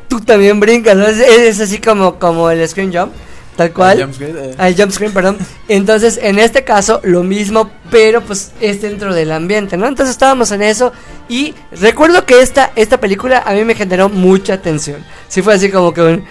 [0.08, 0.96] tú también brincas.
[0.96, 1.08] ¿no?
[1.08, 3.14] Es, es así como, como el screen jump.
[3.58, 3.98] Tal cual.
[4.00, 4.56] El jump scare, eh.
[4.60, 5.38] Ah, el jump screen, perdón.
[5.68, 9.88] Entonces, en este caso, lo mismo, pero pues es dentro del ambiente, ¿no?
[9.88, 10.94] Entonces estábamos en eso.
[11.28, 15.04] Y recuerdo que esta, esta película a mí me generó mucha tensión.
[15.28, 16.26] Sí fue así como que un...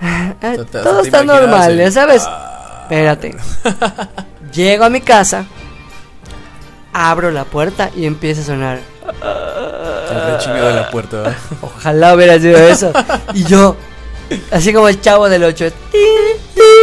[0.00, 2.22] ah, Te- te- todo te está normal, el- ya sabes.
[2.84, 3.36] Espérate.
[4.52, 5.44] Llego a mi casa,
[6.92, 8.78] abro la puerta y empieza a sonar.
[9.12, 11.16] El de la puerta.
[11.18, 11.36] ¿verdad?
[11.60, 12.92] Ojalá hubiera sido eso.
[13.34, 13.76] Y yo,
[14.50, 15.72] así como el chavo del 8,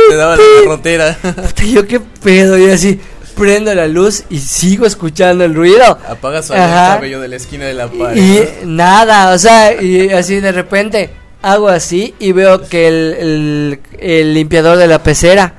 [0.10, 1.18] Te daba la garrotera.
[1.22, 3.00] Puta, yo qué pedo, y así
[3.36, 5.98] prendo la luz y sigo escuchando el ruido.
[6.08, 6.96] Apagas el Ajá.
[6.96, 8.22] cabello de la esquina de la pared.
[8.22, 11.10] Y nada, o sea, y así de repente
[11.41, 15.54] hago así y veo que el, el- el limpiador de la pecera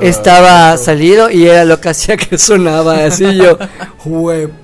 [0.00, 3.58] estaba salido y era lo que hacía que sonaba así yo,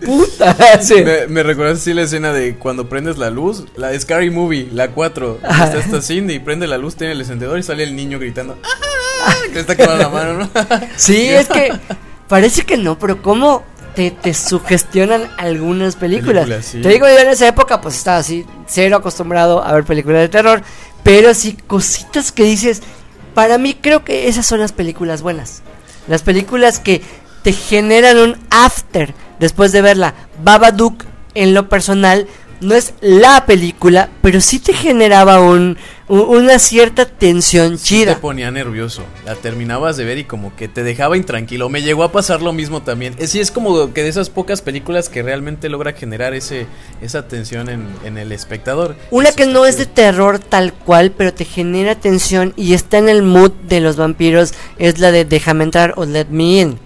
[0.05, 1.03] puta, así.
[1.03, 4.69] Me, me recordaste así la escena de cuando prendes la luz, la de Scary Movie,
[4.73, 5.41] la 4.
[5.43, 5.65] Ajá.
[5.65, 8.59] Está esta Cindy, prende la luz, tiene el encendedor y sale el niño gritando.
[8.63, 9.35] ¡Ah!
[9.49, 10.51] Que le está quemando la mano, ¿no?
[10.97, 11.73] Sí, es que
[12.29, 13.65] parece que no, pero cómo
[13.95, 16.45] te, te sugestionan algunas películas.
[16.45, 16.81] Películas, sí.
[16.81, 20.29] Te digo, yo en esa época pues estaba así, cero acostumbrado a ver películas de
[20.29, 20.63] terror,
[21.03, 22.83] pero sí cositas que dices,
[23.35, 25.63] para mí creo que esas son las películas buenas.
[26.09, 27.03] Las películas que
[27.43, 30.15] te generan un after después de verla.
[30.43, 31.05] Babadook,
[31.35, 32.27] en lo personal,
[32.61, 35.77] no es la película, pero sí te generaba un,
[36.09, 38.19] un- una cierta tensión Te chida.
[38.21, 39.03] ponía nervioso.
[39.25, 41.69] La terminabas de ver y como que te dejaba intranquilo.
[41.69, 43.15] Me llegó a pasar lo mismo también.
[43.19, 46.67] Es, sí, es como que de esas pocas películas que realmente logra generar ese
[47.01, 48.97] esa tensión en, en el espectador.
[49.11, 52.99] Una Eso que no es de terror tal cual, pero te genera tensión y está
[52.99, 56.79] en el mood de los vampiros, es la de Déjame entrar o Let Me In.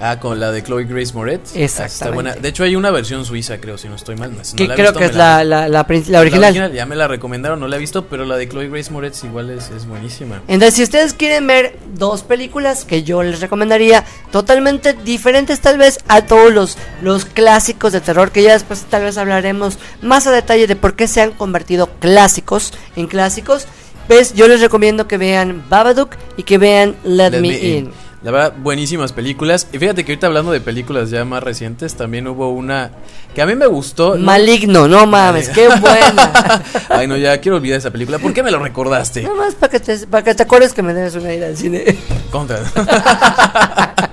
[0.00, 1.54] Ah, con la de Chloe Grace Moretz.
[1.54, 1.82] Exactamente.
[1.82, 2.34] Ah, Está buena.
[2.34, 4.32] De hecho, hay una versión suiza, creo, si no estoy mal.
[4.34, 6.72] No, que la creo visto, que es la, la, la, original.
[6.72, 9.50] Ya me la recomendaron, no la he visto, pero la de Chloe Grace Moretz igual
[9.50, 10.40] es, es buenísima.
[10.48, 15.98] Entonces, si ustedes quieren ver dos películas que yo les recomendaría, totalmente diferentes tal vez
[16.08, 20.32] a todos los, los clásicos de terror, que ya después tal vez hablaremos más a
[20.32, 23.66] detalle de por qué se han convertido clásicos en clásicos,
[24.08, 27.76] pues yo les recomiendo que vean Babadook y que vean Let, Let Me, Me In.
[27.76, 28.09] In.
[28.22, 29.66] La verdad, buenísimas películas.
[29.72, 32.90] Y fíjate que ahorita hablando de películas ya más recientes, también hubo una
[33.34, 34.16] que a mí me gustó.
[34.16, 34.24] ¿no?
[34.24, 36.62] Maligno, no mames, qué buena.
[36.90, 38.18] Ay, no, ya quiero olvidar esa película.
[38.18, 39.22] ¿Por qué me lo recordaste?
[39.22, 41.56] Nada más para que, te, para que te acuerdes que me debes una ida al
[41.56, 41.96] cine.
[42.30, 42.60] Contra.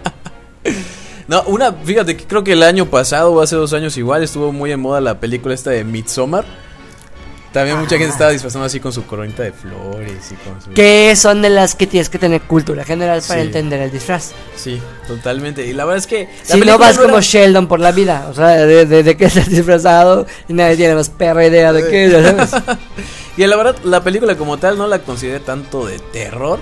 [1.27, 4.53] No, una, fíjate que creo que el año pasado o hace dos años igual estuvo
[4.53, 6.45] muy en moda la película esta de Midsommar.
[7.57, 10.69] También mucha gente estaba disfrazando así con su coronita de flores y con su...
[10.73, 13.47] que son de las que tienes que tener cultura general para Sí.
[13.47, 14.33] entender el disfraz.
[14.55, 15.65] Sí, totalmente.
[15.65, 16.29] Y la verdad es que...
[16.43, 19.25] Si no vas como era- Sheldon por la vida, o sea, de, de, de que
[19.25, 22.51] estás disfrazado y nadie tiene más perra idea de qué, sabes.
[23.37, 26.59] Y la verdad, la película como tal no la consideré tanto de terror.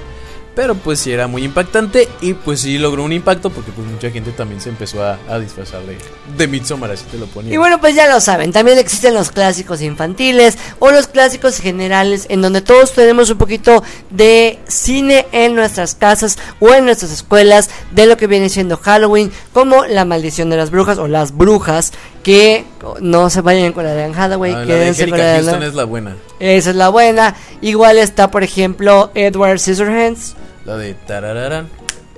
[0.56, 4.10] Pero pues sí era muy impactante y pues sí logró un impacto porque pues mucha
[4.10, 5.98] gente también se empezó a, disfrazar de,
[6.38, 7.54] de Midsommar, así te lo ponía.
[7.54, 12.26] Y bueno, pues ya lo saben, también existen los clásicos infantiles o los clásicos generales
[12.30, 17.70] en donde todos tenemos un poquito de cine en nuestras casas o en nuestras escuelas
[17.92, 21.92] de lo que viene siendo Halloween, como La maldición de las brujas o Las brujas,
[22.24, 22.66] que
[23.02, 25.34] no se vayan con la de Anne Hathaway, Ah, la de quédense con la Angelica
[25.34, 26.16] de Houston es la buena.
[26.40, 27.36] Esa es la buena.
[27.62, 30.36] Igual está, por ejemplo, Edward Scissorhands.
[30.66, 31.68] La de Tarararán.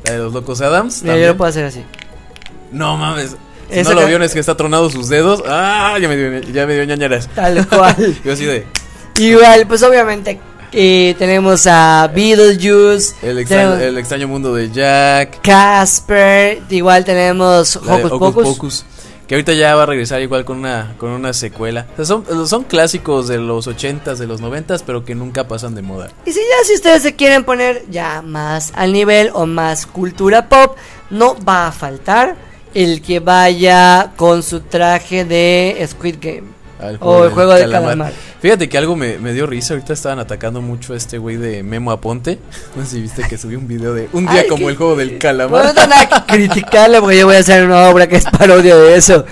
[0.03, 1.03] La de los locos Adams.
[1.03, 1.83] Mira, yo lo puedo hacer así.
[2.71, 3.35] No mames.
[3.69, 5.43] Si Esa no lo vieron es que está tronado sus dedos.
[5.47, 7.27] Ah, ya me dio, ya me dio ñañaras.
[7.35, 7.95] Tal cual.
[8.23, 8.65] Yo así de.
[9.19, 10.39] Igual, pues obviamente
[10.71, 13.15] eh, tenemos a Beetlejuice.
[13.21, 15.41] El extraño, el extraño mundo de Jack.
[15.41, 16.59] Casper.
[16.69, 18.43] Igual tenemos Hocus Pocus.
[18.47, 18.85] Pocus,
[19.27, 21.85] Que ahorita ya va a regresar igual con una, con una secuela.
[21.93, 25.75] O sea, son, son clásicos de los 80s, de los 90s, pero que nunca pasan
[25.75, 26.09] de moda.
[26.25, 30.47] Y si ya si ustedes se quieren poner ya más al nivel o más cultura
[30.47, 30.77] pop,
[31.09, 32.37] no va a faltar
[32.73, 36.56] el que vaya con su traje de Squid Game.
[36.79, 38.11] Al O el juego de calamar.
[38.39, 39.73] Fíjate que algo me, me dio risa.
[39.73, 42.37] Ahorita estaban atacando mucho a este güey de Memo Aponte.
[42.75, 44.77] No sé si viste que subió un video de un día Ay, como que- el
[44.77, 45.73] juego del calamar.
[45.73, 48.95] no nada que criticarle porque yo voy a hacer una obra que es parodia de
[48.95, 49.25] eso.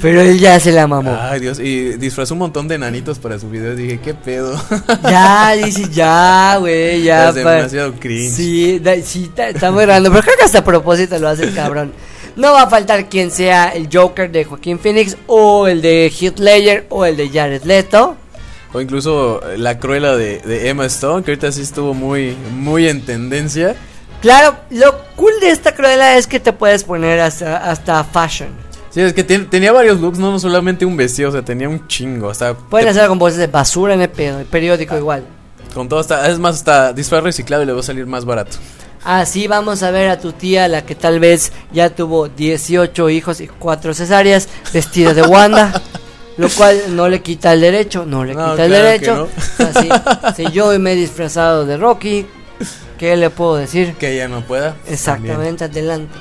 [0.00, 1.14] Pero él ya se la mamó.
[1.20, 1.58] Ay, Dios.
[1.58, 3.74] Y disfrazó un montón de enanitos para su video.
[3.76, 4.58] Dije, ¿qué pedo?
[5.02, 7.28] Ya, dice, ya, güey, ya.
[7.28, 8.32] Es demasiado cringe.
[8.34, 10.08] Sí, da- sí, está, está muy grande.
[10.10, 11.92] Pero creo que hasta a propósito lo hace el cabrón.
[12.38, 16.38] No va a faltar quien sea el Joker de Joaquín Phoenix, o el de Heath
[16.38, 18.16] Ledger, o el de Jared Leto.
[18.72, 22.88] O incluso eh, la cruela de, de Emma Stone, que ahorita sí estuvo muy, muy
[22.88, 23.74] en tendencia.
[24.22, 28.48] Claro, lo cool de esta cruela es que te puedes poner hasta, hasta fashion.
[28.90, 31.86] Sí, es que ten- tenía varios looks, no solamente un vestido, o sea, tenía un
[31.88, 32.30] chingo.
[32.30, 35.24] Hasta Pueden te- hacer con voces de basura en el periódico igual.
[35.74, 38.56] con todo, hasta, es más, hasta disfraz reciclado y le va a salir más barato.
[39.08, 43.40] Así vamos a ver a tu tía, la que tal vez ya tuvo 18 hijos
[43.40, 45.80] y 4 cesáreas, vestida de Wanda.
[46.36, 49.30] Lo cual no le quita el derecho, no le No, quita el derecho.
[49.58, 49.88] Así,
[50.36, 52.26] si yo me he disfrazado de Rocky,
[52.98, 53.94] ¿qué le puedo decir?
[53.94, 54.76] Que ella no pueda.
[54.86, 56.14] Exactamente, adelante.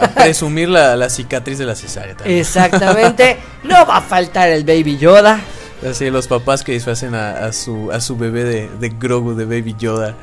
[0.00, 2.38] A presumir la, la cicatriz de la cesárea también.
[2.38, 5.40] Exactamente, no va a faltar el Baby Yoda.
[5.84, 9.46] Así, los papás que disfracen a, a su, a su bebé de, de Grogu, de
[9.46, 10.14] Baby Yoda.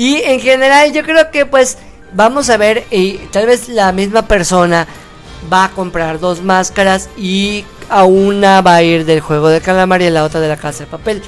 [0.00, 1.76] Y en general yo creo que pues
[2.14, 4.86] vamos a ver y tal vez la misma persona
[5.52, 10.00] va a comprar dos máscaras y a una va a ir del juego de calamar
[10.00, 11.20] y a la otra de la casa de papel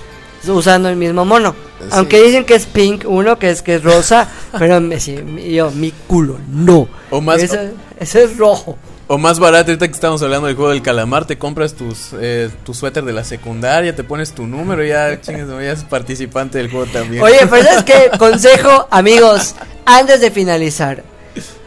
[0.49, 1.55] usando el mismo mono.
[1.81, 1.89] Sí.
[1.91, 4.27] Aunque dicen que es pink uno, que es que es rosa,
[4.59, 5.19] pero me, sí,
[5.53, 6.89] yo mi culo no.
[7.11, 8.79] O más- ese es rojo.
[9.09, 12.49] O más barato, ahorita que estamos hablando del juego del calamar, te compras tus, eh,
[12.65, 16.59] tu suéter de la secundaria, te pones tu número y ya, chingues, ya es participante
[16.59, 17.23] del juego también.
[17.23, 18.11] Oye, pero ¿sabes qué?
[18.19, 21.03] Consejo, amigos, antes de finalizar,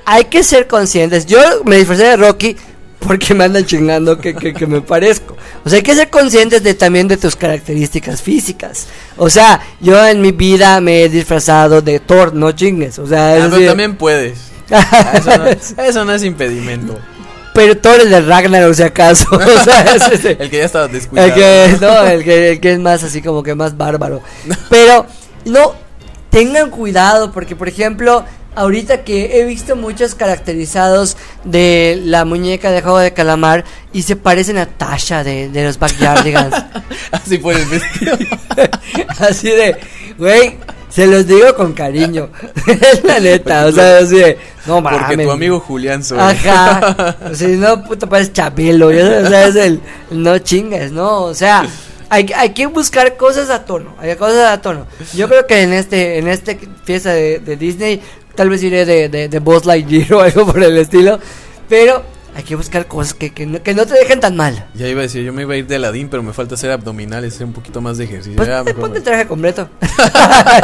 [0.06, 1.26] hay que ser conscientes.
[1.28, 2.56] Yo me disfrazé de Rocky
[3.00, 5.36] porque me andan chingando que, que, que me parezco.
[5.64, 8.88] O sea, hay que ser conscientes de también de tus características físicas.
[9.18, 12.98] O sea, yo en mi vida me he disfrazado de Thor, no chingues.
[12.98, 14.40] O sea, Ah, es pero decir- también puedes.
[14.72, 16.98] Ah, Eso no, eso no es impedimento.
[17.62, 19.28] Es de Ragnarok, si acaso.
[19.36, 21.28] O sea, es ese- El que ya estaba descuidado.
[21.30, 24.22] El que, no, el que, el que es más así como que más bárbaro.
[24.70, 25.06] Pero,
[25.46, 25.74] no,
[26.30, 28.26] tengan cuidado porque, por ejemplo,
[28.56, 34.16] ahorita que he visto muchos caracterizados de la muñeca de juego de calamar y se
[34.16, 36.56] parecen a Tasha de, de los Backyardigans.
[37.12, 38.18] Así por el vestido.
[39.20, 39.78] así de,
[40.18, 40.58] güey,
[40.96, 42.30] se los digo con cariño.
[42.68, 45.02] Es la neta, o sea, así de, no mames.
[45.02, 46.18] Porque tu amigo Julián soy.
[46.20, 47.18] Ajá.
[47.34, 48.88] Si no, puta, pareces Chabelo.
[48.88, 49.82] O sea, es el.
[50.10, 51.24] No chingues, ¿no?
[51.24, 51.68] O sea,
[52.10, 53.94] hay, hay que buscar cosas a tono.
[54.00, 54.88] Hay cosas a tono.
[55.14, 58.02] Yo creo que en este en este fiesta de, de Disney,
[58.34, 61.20] tal vez iré de, de, de Buzz Lightyear o algo por el estilo.
[61.68, 62.04] Pero
[62.36, 64.68] hay que buscar cosas que, que, no, que no te dejen tan mal.
[64.74, 66.70] Ya iba a decir, yo me iba a ir de Aladín, pero me falta hacer
[66.70, 68.36] abdominales, hacer un poquito más de ejercicio.
[68.36, 69.70] Pues te ponte el traje completo.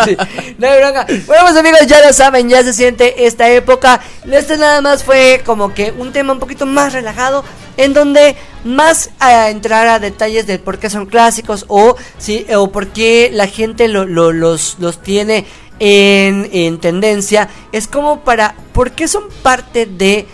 [0.06, 0.18] Sí,
[0.58, 1.06] no hay bronca.
[1.28, 4.00] Bueno, pues amigos, ya lo saben, ya se siente esta época.
[4.30, 7.44] Este nada más fue como que un tema un poquito más relajado,
[7.78, 12.72] en donde más a entrar a detalles de por qué son clásicos o si o
[12.72, 15.46] por qué la gente lo- lo- los, los tiene
[15.80, 20.28] en, en tendencia, es como para por qué son parte de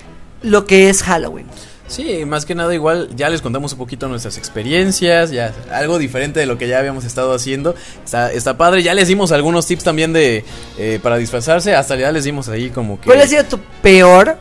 [0.43, 1.47] lo que es Halloween.
[1.87, 6.39] Sí, más que nada igual ya les contamos un poquito nuestras experiencias, ya algo diferente
[6.41, 7.75] de lo que ya habíamos estado haciendo.
[8.03, 10.43] Está, está padre, ya les dimos algunos tips también de
[10.77, 14.37] eh, para disfrazarse, hasta ya les dimos ahí como que ¿Cuál ha sido tu peor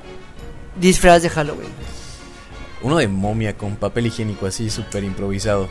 [0.81, 1.69] disfraz de Halloween?
[2.83, 5.69] uno de momia con papel higiénico así súper improvisado.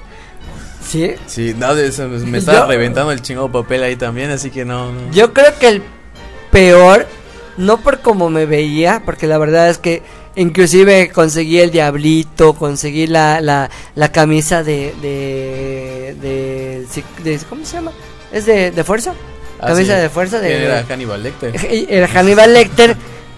[0.86, 1.12] ¿Sí?
[1.28, 5.12] Sí, no, me está Yo- reventando el chingado papel ahí también, así que no, no.
[5.12, 5.84] Yo creo que el
[6.52, 7.06] peor,
[7.58, 10.02] no por cómo me veía, porque la verdad es que
[10.36, 16.86] inclusive conseguí el diablito, conseguí la, la, la camisa de, de, de,
[17.24, 17.92] de- ¿Cómo se llama?
[18.32, 19.14] ¿Es de, de fuerza?
[19.60, 20.02] Ah, camisa sí.
[20.02, 20.50] de fuerza de...
[20.50, 21.56] ¿Quién era Hannibal Lecter.
[21.90, 22.96] El Hannibal Lecter,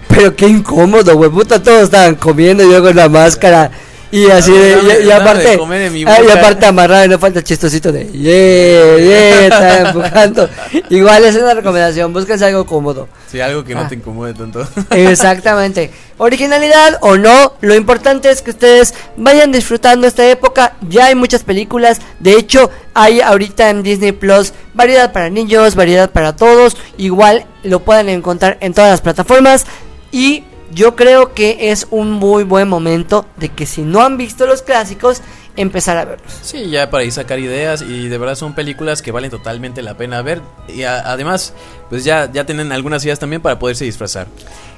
[0.08, 3.70] pero qué incómodo, güey, puta, todos estaban comiendo y yo con la máscara.
[4.12, 7.10] Y así, de- dame- y, aparte, de comer en mi ah, y aparte amarrado y
[7.10, 10.50] no falta chistosito de, yeah, yeah, está empujando.
[10.90, 13.10] Igual es una recomendación, búsquense algo cómodo.
[13.30, 13.88] Sí, algo que no Ah.
[13.90, 14.66] te incomode tanto.
[14.92, 15.92] Exactamente.
[16.20, 20.74] Originalidad o no, lo importante es que ustedes vayan disfrutando esta época.
[20.88, 22.00] Ya hay muchas películas.
[22.20, 26.78] De hecho, hay ahorita en Disney Plus variedad para niños, variedad para todos.
[26.98, 29.66] Igual lo pueden encontrar en todas las plataformas.
[30.12, 34.46] Y yo creo que es un muy buen momento de que si no han visto
[34.46, 35.22] los clásicos,
[35.56, 36.32] empezar a verlos.
[36.44, 39.98] Sí, ya para ahí sacar ideas y de verdad son películas que valen totalmente la
[39.98, 41.54] pena ver y a- además
[41.90, 44.28] pues ya, ya tienen algunas ideas también para poderse disfrazar.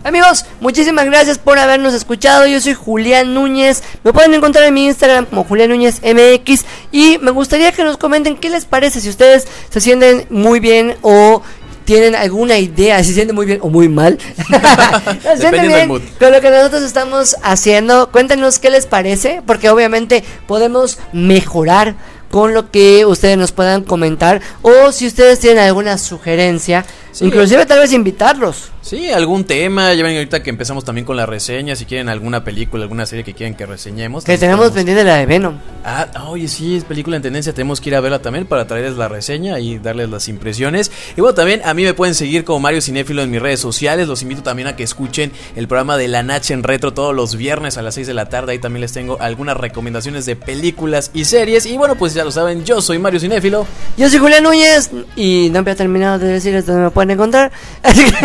[0.06, 2.48] Amigos, muchísimas gracias por habernos escuchado.
[2.48, 3.84] Yo soy Julián Núñez.
[4.06, 6.64] Me pueden encontrar en mi Instagram como Julián Núñez MX.
[6.94, 9.02] Y me gustaría que nos comenten qué les parece.
[9.02, 11.42] Si ustedes se sienten muy bien o
[11.90, 14.20] tienen alguna idea, si se sienten muy bien o muy mal.
[15.24, 15.88] se sienten bien
[16.20, 18.12] con lo que nosotros estamos haciendo.
[18.12, 19.42] Cuéntenos qué les parece.
[19.44, 21.96] Porque obviamente podemos mejorar
[22.30, 24.40] con lo que ustedes nos puedan comentar.
[24.62, 26.86] O si ustedes tienen alguna sugerencia.
[27.12, 27.26] Sí.
[27.26, 28.70] Inclusive tal vez invitarlos.
[28.82, 32.44] Sí, algún tema, ya ven ahorita que empezamos también con la reseña, si quieren alguna
[32.46, 34.24] película, alguna serie que quieren que reseñemos.
[34.24, 35.56] Que tenemos podemos- pendiente la de Venom.
[35.84, 38.96] Ah, oye, sí, es película en tendencia, tenemos que ir a verla también para traerles
[38.98, 40.92] la reseña y darles las impresiones.
[41.18, 44.08] Y bueno, también a mí me pueden seguir como Mario Cinéfilo en mis redes sociales,
[44.08, 47.36] los invito también a que escuchen el programa de La Nacha en Retro todos los
[47.36, 51.12] viernes a las 6 de la tarde, ahí también les tengo algunas recomendaciones de películas
[51.14, 51.66] y series.
[51.66, 53.68] Y bueno, pues ya lo saben, yo soy Mario Cinéfilo.
[53.98, 57.52] Yo soy Julián Núñez y no había terminado de decirles dónde me pueden encontrar.
[57.84, 58.16] Así que...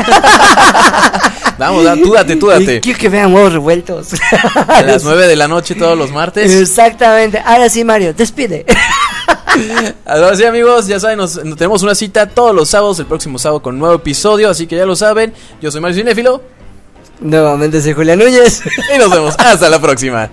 [1.58, 2.80] Vamos, da- tú date, tú Y date.
[2.80, 4.08] quiero que vean huevos revueltos.
[4.68, 6.52] A las 9 de la noche todos los martes.
[6.52, 7.40] Exactamente.
[7.44, 8.66] Ahora sí, Mario, despide.
[10.04, 13.38] Ahora sí, amigos, ya saben, nos, nos tenemos una cita todos los sábados, el próximo
[13.38, 15.32] sábado con un nuevo episodio, así que ya lo saben.
[15.60, 16.42] Yo soy Mario Cinéfilo
[17.20, 18.62] Nuevamente soy Julián Núñez.
[18.94, 19.34] y nos vemos.
[19.38, 20.28] Hasta la próxima.